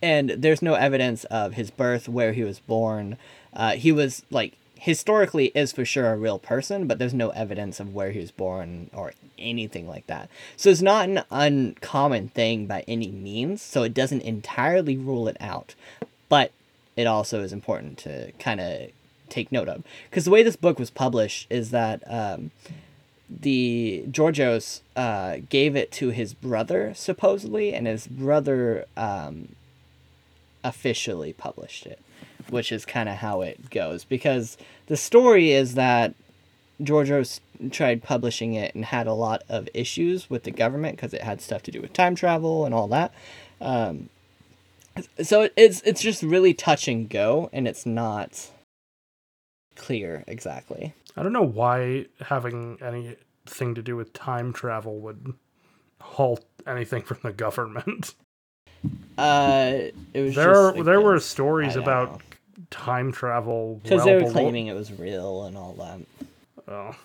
And 0.00 0.30
there's 0.30 0.62
no 0.62 0.74
evidence 0.74 1.24
of 1.24 1.54
his 1.54 1.70
birth, 1.70 2.08
where 2.08 2.32
he 2.32 2.44
was 2.44 2.60
born. 2.60 3.16
Uh, 3.52 3.72
he 3.72 3.90
was 3.92 4.22
like 4.30 4.56
historically 4.82 5.52
is 5.54 5.70
for 5.70 5.84
sure 5.84 6.12
a 6.12 6.16
real 6.16 6.40
person, 6.40 6.88
but 6.88 6.98
there's 6.98 7.14
no 7.14 7.30
evidence 7.30 7.78
of 7.78 7.94
where 7.94 8.10
he 8.10 8.18
was 8.18 8.32
born 8.32 8.90
or 8.92 9.12
anything 9.38 9.86
like 9.86 10.04
that. 10.08 10.28
So 10.56 10.70
it's 10.70 10.82
not 10.82 11.08
an 11.08 11.22
uncommon 11.30 12.30
thing 12.30 12.66
by 12.66 12.84
any 12.88 13.12
means. 13.12 13.62
So 13.62 13.84
it 13.84 13.94
doesn't 13.94 14.22
entirely 14.22 14.96
rule 14.96 15.28
it 15.28 15.36
out, 15.38 15.76
but 16.28 16.50
it 16.96 17.06
also 17.06 17.42
is 17.42 17.52
important 17.52 17.96
to 17.98 18.32
kind 18.40 18.60
of 18.60 18.90
take 19.28 19.52
note 19.52 19.68
of 19.68 19.84
because 20.10 20.24
the 20.24 20.32
way 20.32 20.42
this 20.42 20.56
book 20.56 20.80
was 20.80 20.90
published 20.90 21.46
is 21.48 21.70
that 21.70 22.02
um, 22.06 22.50
the 23.40 24.04
Georgios 24.10 24.82
uh, 24.96 25.36
gave 25.48 25.76
it 25.76 25.90
to 25.92 26.10
his 26.10 26.34
brother 26.34 26.92
supposedly, 26.94 27.72
and 27.72 27.86
his 27.86 28.06
brother 28.06 28.84
um, 28.96 29.54
officially 30.64 31.32
published 31.32 31.86
it, 31.86 32.00
which 32.50 32.72
is 32.72 32.84
kind 32.84 33.08
of 33.08 33.16
how 33.16 33.40
it 33.40 33.70
goes. 33.70 34.04
Because 34.04 34.56
the 34.86 34.96
story 34.96 35.52
is 35.52 35.74
that 35.74 36.14
Georgios 36.82 37.40
tried 37.70 38.02
publishing 38.02 38.54
it 38.54 38.74
and 38.74 38.84
had 38.84 39.06
a 39.06 39.12
lot 39.12 39.42
of 39.48 39.68
issues 39.72 40.28
with 40.28 40.44
the 40.44 40.50
government 40.50 40.96
because 40.96 41.14
it 41.14 41.22
had 41.22 41.40
stuff 41.40 41.62
to 41.62 41.70
do 41.70 41.80
with 41.80 41.92
time 41.92 42.14
travel 42.14 42.64
and 42.64 42.74
all 42.74 42.88
that. 42.88 43.12
Um, 43.60 44.08
so 45.22 45.48
it's 45.56 45.80
it's 45.82 46.02
just 46.02 46.22
really 46.22 46.52
touch 46.52 46.86
and 46.88 47.08
go, 47.08 47.48
and 47.52 47.66
it's 47.66 47.86
not 47.86 48.50
clear 49.74 50.22
exactly. 50.26 50.92
I 51.16 51.22
don't 51.22 51.32
know 51.32 51.42
why 51.42 52.06
having 52.20 52.78
anything 53.46 53.74
to 53.74 53.82
do 53.82 53.96
with 53.96 54.12
time 54.12 54.52
travel 54.52 54.98
would 55.00 55.34
halt 56.00 56.44
anything 56.66 57.02
from 57.10 57.18
the 57.22 57.32
government. 57.32 58.14
Uh, 59.16 59.72
it 60.12 60.20
was 60.22 60.34
There 60.34 60.52
just 60.52 60.76
are 60.78 60.82
there 60.82 61.00
were 61.00 61.20
stories 61.20 61.76
about 61.76 62.10
know. 62.12 62.18
time 62.70 63.12
travel 63.12 63.80
because 63.82 63.98
well 63.98 64.06
they 64.06 64.14
were 64.14 64.20
below- 64.20 64.32
claiming 64.32 64.66
it 64.66 64.74
was 64.74 64.92
real 64.92 65.44
and 65.44 65.56
all 65.56 65.74
that. 65.74 66.00
Oh. 66.72 66.96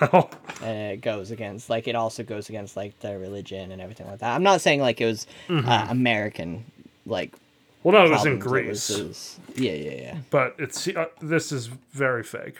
Well, 0.00 0.30
uh, 0.62 0.66
it 0.66 1.02
goes 1.02 1.30
against 1.30 1.68
like 1.68 1.88
it 1.88 1.94
also 1.94 2.22
goes 2.22 2.48
against 2.48 2.74
like 2.74 2.98
their 3.00 3.18
religion 3.18 3.70
and 3.70 3.82
everything 3.82 4.06
like 4.06 4.20
that. 4.20 4.34
I'm 4.34 4.42
not 4.42 4.62
saying 4.62 4.80
like 4.80 4.98
it 4.98 5.04
was 5.04 5.26
uh, 5.50 5.86
American 5.90 6.64
like 7.04 7.34
well, 7.82 7.92
no, 7.92 8.06
it 8.06 8.10
was 8.10 8.24
in 8.24 8.38
Greece, 8.38 8.88
was- 8.88 9.38
yeah, 9.56 9.72
yeah, 9.72 9.90
yeah. 9.92 10.16
but 10.30 10.54
it's 10.58 10.88
uh, 10.88 11.06
this 11.20 11.52
is 11.52 11.66
very 11.92 12.22
fake. 12.22 12.54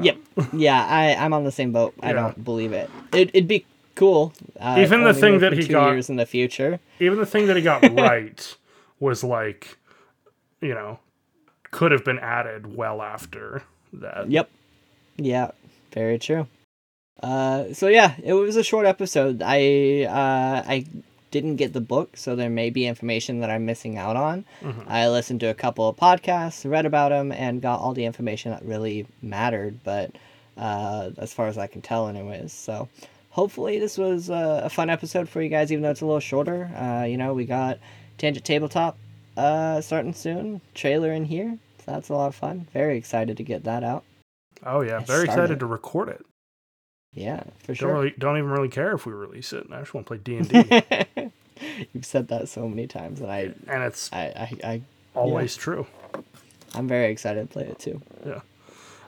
Yep. 0.00 0.16
Yeah, 0.52 0.84
I 0.84 1.14
I'm 1.14 1.32
on 1.34 1.44
the 1.44 1.52
same 1.52 1.72
boat. 1.72 1.94
I 2.02 2.08
Yeah. 2.08 2.12
don't 2.14 2.44
believe 2.44 2.72
it. 2.72 2.88
it 3.12 3.30
it'd 3.34 3.48
be 3.48 3.64
cool. 3.94 4.32
Uh, 4.58 4.76
Even 4.78 5.04
the 5.04 5.12
thing 5.14 5.38
that 5.40 5.52
he 5.52 5.62
two 5.66 5.72
got- 5.72 5.90
years 5.90 6.08
in 6.08 6.16
the 6.16 6.26
future. 6.26 6.80
Even 7.00 7.18
the 7.18 7.26
thing 7.26 7.46
that 7.48 7.56
he 7.56 7.62
got 7.62 7.82
right 7.92 8.56
was 9.00 9.22
like, 9.22 9.76
you 10.60 10.72
know, 10.74 10.98
could 11.70 11.92
have 11.92 12.04
been 12.04 12.18
added 12.18 12.74
well 12.76 13.02
after 13.02 13.62
that. 13.92 14.30
Yep. 14.30 14.48
Yeah, 15.16 15.50
very 15.92 16.18
true. 16.18 16.46
Uh, 17.22 17.72
so 17.74 17.88
yeah, 17.88 18.14
it 18.24 18.32
was 18.32 18.56
a 18.56 18.64
short 18.64 18.86
episode. 18.86 19.42
I 19.44 20.04
uh, 20.08 20.62
I 20.66 20.86
didn't 21.32 21.56
get 21.56 21.72
the 21.72 21.80
book, 21.80 22.16
so 22.16 22.36
there 22.36 22.48
may 22.48 22.70
be 22.70 22.86
information 22.86 23.40
that 23.40 23.50
I'm 23.50 23.66
missing 23.66 23.98
out 23.98 24.14
on. 24.14 24.44
I 24.86 25.08
listened 25.08 25.40
to 25.40 25.46
a 25.46 25.54
couple 25.54 25.88
of 25.88 25.96
podcasts, 25.96 26.70
read 26.70 26.86
about 26.86 27.08
them, 27.08 27.32
and 27.32 27.60
got 27.60 27.80
all 27.80 27.94
the 27.94 28.04
information 28.04 28.52
that 28.52 28.64
really 28.64 29.08
mattered. 29.20 29.80
But 29.82 30.12
uh, 30.56 31.10
as 31.18 31.32
far 31.32 31.48
as 31.48 31.58
I 31.58 31.66
can 31.66 31.82
tell, 31.82 32.06
anyways. 32.06 32.52
So 32.52 32.88
hopefully 33.30 33.80
this 33.80 33.98
was 33.98 34.30
uh, 34.30 34.60
a 34.62 34.70
fun 34.70 34.90
episode 34.90 35.28
for 35.28 35.42
you 35.42 35.48
guys, 35.48 35.72
even 35.72 35.82
though 35.82 35.90
it's 35.90 36.02
a 36.02 36.06
little 36.06 36.20
shorter. 36.20 36.70
Uh, 36.76 37.04
you 37.04 37.16
know, 37.16 37.34
we 37.34 37.46
got 37.46 37.78
Tangent 38.18 38.44
Tabletop 38.44 38.96
uh, 39.36 39.80
starting 39.80 40.14
soon. 40.14 40.60
Trailer 40.74 41.12
in 41.12 41.24
here. 41.24 41.58
So 41.84 41.92
that's 41.92 42.10
a 42.10 42.14
lot 42.14 42.28
of 42.28 42.36
fun. 42.36 42.68
Very 42.72 42.96
excited 42.96 43.36
to 43.38 43.42
get 43.42 43.64
that 43.64 43.82
out. 43.82 44.04
Oh 44.64 44.82
yeah, 44.82 45.00
very 45.00 45.24
excited 45.24 45.58
to 45.58 45.66
record 45.66 46.08
it. 46.08 46.24
Yeah, 47.14 47.42
for 47.60 47.68
Don't 47.68 47.76
sure. 47.76 47.92
really, 47.92 48.14
don't 48.18 48.38
even 48.38 48.50
really 48.50 48.70
care 48.70 48.92
if 48.92 49.04
we 49.04 49.12
release 49.12 49.52
it. 49.52 49.66
I 49.70 49.80
just 49.80 49.92
want 49.92 50.06
to 50.06 50.08
play 50.08 50.18
D 50.18 50.36
and 50.36 50.48
D, 50.48 51.30
You've 51.92 52.06
said 52.06 52.28
that 52.28 52.48
so 52.48 52.66
many 52.68 52.86
times, 52.86 53.20
and 53.20 53.30
I, 53.30 53.52
and 53.68 53.82
it's 53.82 54.10
I, 54.12 54.56
I, 54.64 54.68
I 54.72 54.82
always 55.14 55.54
true. 55.56 55.86
I'm 56.74 56.88
very 56.88 57.12
excited 57.12 57.40
to 57.42 57.46
play 57.52 57.64
it 57.64 57.78
too. 57.78 58.00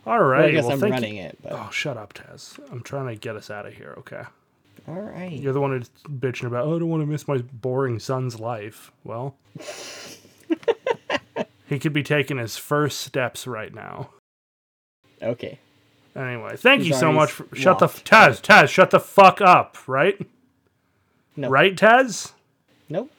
All 0.07 0.18
Well, 0.18 0.28
right. 0.28 0.44
I 0.46 0.50
guess 0.52 0.64
well, 0.64 0.74
I'm 0.74 0.80
running 0.90 1.16
you. 1.16 1.22
it, 1.24 1.38
but 1.42 1.52
Oh, 1.52 1.70
shut 1.72 1.96
up, 1.96 2.12
Taz. 2.12 2.59
I'm 2.70 2.82
trying 2.82 3.07
to 3.09 3.14
get 3.16 3.36
us 3.36 3.48
out 3.50 3.64
of 3.64 3.72
here. 3.72 3.94
Okay. 3.98 4.22
all 4.86 5.00
right. 5.00 5.32
You're 5.32 5.55
the 5.55 5.61
one 5.62 5.70
who's 5.70 5.88
bitching 6.07 6.46
about. 6.46 6.66
Oh, 6.66 6.76
I 6.76 6.78
don't 6.78 6.90
want 6.90 7.02
to 7.02 7.07
miss 7.07 7.26
my 7.26 7.38
boring 7.38 7.98
son's 7.98 8.38
life. 8.38 8.92
Well, 9.02 9.34
he 11.66 11.78
could 11.78 11.94
be 11.94 12.02
taking 12.02 12.36
his 12.36 12.59
first 12.59 12.98
steps 13.00 13.46
right 13.46 13.74
now. 13.74 14.11
Okay. 15.22 15.59
Anyway, 16.17 16.57
thank 16.57 16.83
He's 16.83 16.91
you 16.91 16.95
so 16.95 17.12
much. 17.12 17.33
For, 17.33 17.47
shut 17.55 17.81
the. 17.81 17.87
Taz. 17.87 18.41
Taz, 18.41 18.69
shut 18.69 18.91
the 18.91 19.01
fuck 19.01 19.41
up. 19.41 19.77
Right. 19.87 20.27
No. 21.37 21.49
Right, 21.49 21.75
Taz. 21.75 22.33
Nope. 22.89 23.11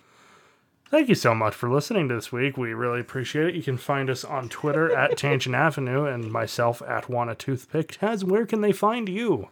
Thank 0.89 1.09
you 1.09 1.15
so 1.15 1.35
much 1.35 1.53
for 1.53 1.69
listening 1.69 2.07
to 2.07 2.15
this 2.15 2.31
week. 2.31 2.57
We 2.57 2.73
really 2.73 3.01
appreciate 3.01 3.47
it. 3.47 3.55
You 3.55 3.63
can 3.63 3.77
find 3.77 4.09
us 4.09 4.23
on 4.23 4.47
Twitter 4.47 4.95
at 4.95 5.17
Tangent 5.17 5.55
Avenue 5.55 6.05
and 6.05 6.31
myself 6.31 6.81
at 6.83 7.09
Wanna 7.09 7.35
Toothpick. 7.35 7.97
Taz, 7.99 8.23
where 8.23 8.45
can 8.45 8.61
they 8.61 8.71
find 8.71 9.09
you? 9.09 9.49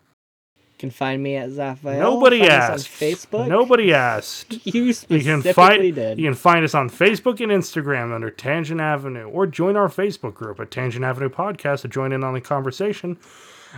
Can 0.84 0.92
find 0.92 1.24
me 1.24 1.38
at 1.38 1.48
Zaphael. 1.48 1.98
Nobody 1.98 2.40
find 2.40 2.52
asked. 2.52 2.90
on 2.90 3.08
Facebook. 3.08 3.48
Nobody 3.48 3.94
asked. 3.94 4.66
You 4.66 4.94
You 5.08 5.22
can 5.22 5.42
find 5.42 5.96
did. 5.96 6.20
you 6.20 6.26
can 6.26 6.34
find 6.34 6.66
us 6.66 6.76
on 6.76 6.90
Facebook 6.90 7.40
and 7.40 7.54
Instagram 7.54 8.14
under 8.14 8.30
Tangent 8.30 8.82
Avenue, 8.82 9.30
or 9.30 9.48
join 9.48 9.78
our 9.78 9.88
Facebook 9.88 10.34
group 10.34 10.60
at 10.60 10.72
Tangent 10.72 11.06
Avenue 11.06 11.30
Podcast 11.30 11.84
to 11.84 11.88
join 11.88 12.12
in 12.12 12.22
on 12.22 12.34
the 12.34 12.42
conversation. 12.42 13.18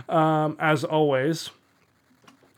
Um, 0.08 0.56
as 0.58 0.82
always, 0.82 1.50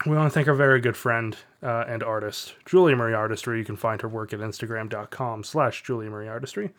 we 0.07 0.16
want 0.16 0.32
to 0.32 0.34
thank 0.34 0.49
our 0.49 0.55
very 0.55 0.80
good 0.80 0.96
friend 0.96 1.36
uh, 1.62 1.84
and 1.86 2.03
artist, 2.03 2.55
Julia 2.64 2.96
Marie 2.96 3.12
Artistry. 3.12 3.59
You 3.59 3.66
can 3.66 3.76
find 3.76 4.01
her 4.01 4.09
work 4.09 4.32
at 4.32 4.40
Instagram.com 4.40 5.44
slash 5.44 5.82
Julia 5.82 6.09
Marie 6.09 6.28
Artistry. 6.28 6.70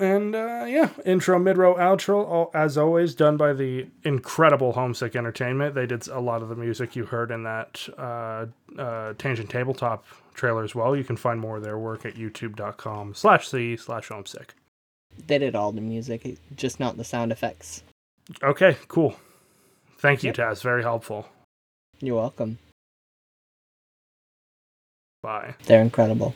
And 0.00 0.34
uh, 0.34 0.64
yeah, 0.66 0.88
intro, 1.04 1.38
midroll, 1.38 1.76
outro, 1.78 2.24
all, 2.26 2.50
as 2.54 2.78
always, 2.78 3.14
done 3.14 3.36
by 3.36 3.52
the 3.52 3.86
incredible 4.02 4.72
Homesick 4.72 5.14
Entertainment. 5.14 5.74
They 5.74 5.86
did 5.86 6.08
a 6.08 6.20
lot 6.20 6.42
of 6.42 6.48
the 6.48 6.56
music 6.56 6.96
you 6.96 7.04
heard 7.04 7.30
in 7.30 7.42
that 7.42 7.86
uh, 7.98 8.46
uh, 8.80 9.12
Tangent 9.18 9.50
Tabletop 9.50 10.04
trailer 10.34 10.64
as 10.64 10.74
well. 10.74 10.96
You 10.96 11.04
can 11.04 11.16
find 11.16 11.38
more 11.38 11.58
of 11.58 11.64
their 11.64 11.76
work 11.78 12.06
at 12.06 12.14
youtube.com 12.14 13.14
slash 13.14 13.46
c 13.48 13.76
slash 13.76 14.08
homesick. 14.08 14.54
They 15.26 15.36
did 15.38 15.54
all 15.54 15.70
the 15.72 15.82
music, 15.82 16.38
just 16.56 16.80
not 16.80 16.96
the 16.96 17.04
sound 17.04 17.30
effects. 17.30 17.82
Okay, 18.42 18.76
cool. 18.88 19.16
Thank 19.98 20.22
you, 20.22 20.28
Yep. 20.28 20.36
Taz. 20.36 20.62
Very 20.62 20.82
helpful. 20.82 21.28
You're 22.00 22.16
welcome. 22.16 22.58
Bye. 25.22 25.56
They're 25.66 25.82
incredible. 25.82 26.34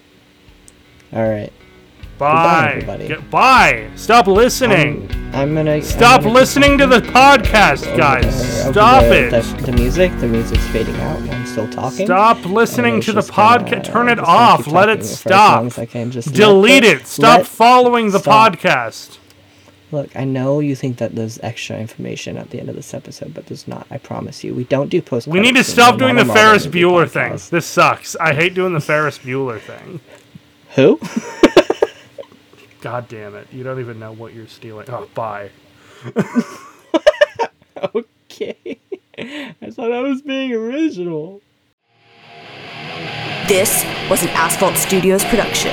All 1.14 1.26
right. 1.26 1.52
Bye. 2.18 2.82
Get, 3.08 3.28
bye. 3.30 3.90
Stop 3.96 4.26
listening. 4.28 5.10
I'm, 5.32 5.34
I'm 5.34 5.54
gonna 5.54 5.72
I'm 5.74 5.82
Stop 5.82 6.22
gonna- 6.22 6.32
listening 6.34 6.78
to 6.78 6.86
the 6.86 7.00
podcast, 7.00 7.96
guys. 7.96 8.60
Stop 8.70 9.02
there, 9.02 9.26
it. 9.26 9.30
The, 9.30 9.62
the 9.66 9.72
music, 9.72 10.16
the 10.20 10.28
music's 10.28 10.64
fading 10.68 10.94
out. 10.96 11.18
I'm 11.28 11.44
still 11.46 11.68
talking. 11.70 12.06
Stop 12.06 12.44
listening 12.46 13.00
to 13.02 13.12
the 13.12 13.20
podcast. 13.20 13.80
Uh, 13.80 13.92
turn 13.92 14.08
it 14.08 14.20
off. 14.20 14.66
Let 14.68 14.88
it 14.88 15.04
stop. 15.04 15.64
as 15.64 15.78
I 15.78 15.86
can. 15.86 16.10
Just 16.12 16.32
Delete 16.32 16.84
the- 16.84 16.90
it. 17.00 17.06
Stop 17.06 17.38
let- 17.38 17.46
following 17.46 18.10
the 18.12 18.20
stop. 18.20 18.54
podcast. 18.54 19.18
Look, 19.90 20.14
I 20.16 20.24
know 20.24 20.58
you 20.60 20.74
think 20.74 20.98
that 20.98 21.14
there's 21.14 21.38
extra 21.42 21.76
information 21.78 22.36
at 22.36 22.50
the 22.50 22.58
end 22.58 22.68
of 22.68 22.74
this 22.74 22.94
episode, 22.94 23.32
but 23.34 23.46
there's 23.46 23.68
not. 23.68 23.86
I 23.90 23.98
promise 23.98 24.42
you. 24.42 24.54
We 24.54 24.64
don't 24.64 24.88
do 24.88 25.00
post. 25.02 25.26
We 25.28 25.40
need 25.40 25.54
to 25.56 25.62
stop 25.64 25.98
doing 25.98 26.16
the 26.16 26.24
Ferris 26.24 26.66
Bueller 26.66 27.08
thing. 27.08 27.38
This 27.50 27.66
sucks. 27.66 28.14
I 28.16 28.34
hate 28.34 28.54
doing 28.54 28.72
the 28.72 28.80
Ferris 28.80 29.18
Bueller 29.18 29.60
thing. 29.60 30.00
Who? 30.76 30.98
God 32.84 33.08
damn 33.08 33.34
it. 33.34 33.48
You 33.50 33.64
don't 33.64 33.80
even 33.80 33.98
know 33.98 34.12
what 34.12 34.34
you're 34.34 34.46
stealing. 34.46 34.84
Oh, 34.90 35.08
bye. 35.14 35.48
okay. 37.94 38.78
I 39.16 39.70
thought 39.70 39.90
I 39.90 40.02
was 40.02 40.20
being 40.20 40.52
original. 40.52 41.40
This 43.48 43.86
was 44.10 44.22
an 44.22 44.28
Asphalt 44.34 44.76
Studios 44.76 45.24
production. 45.24 45.72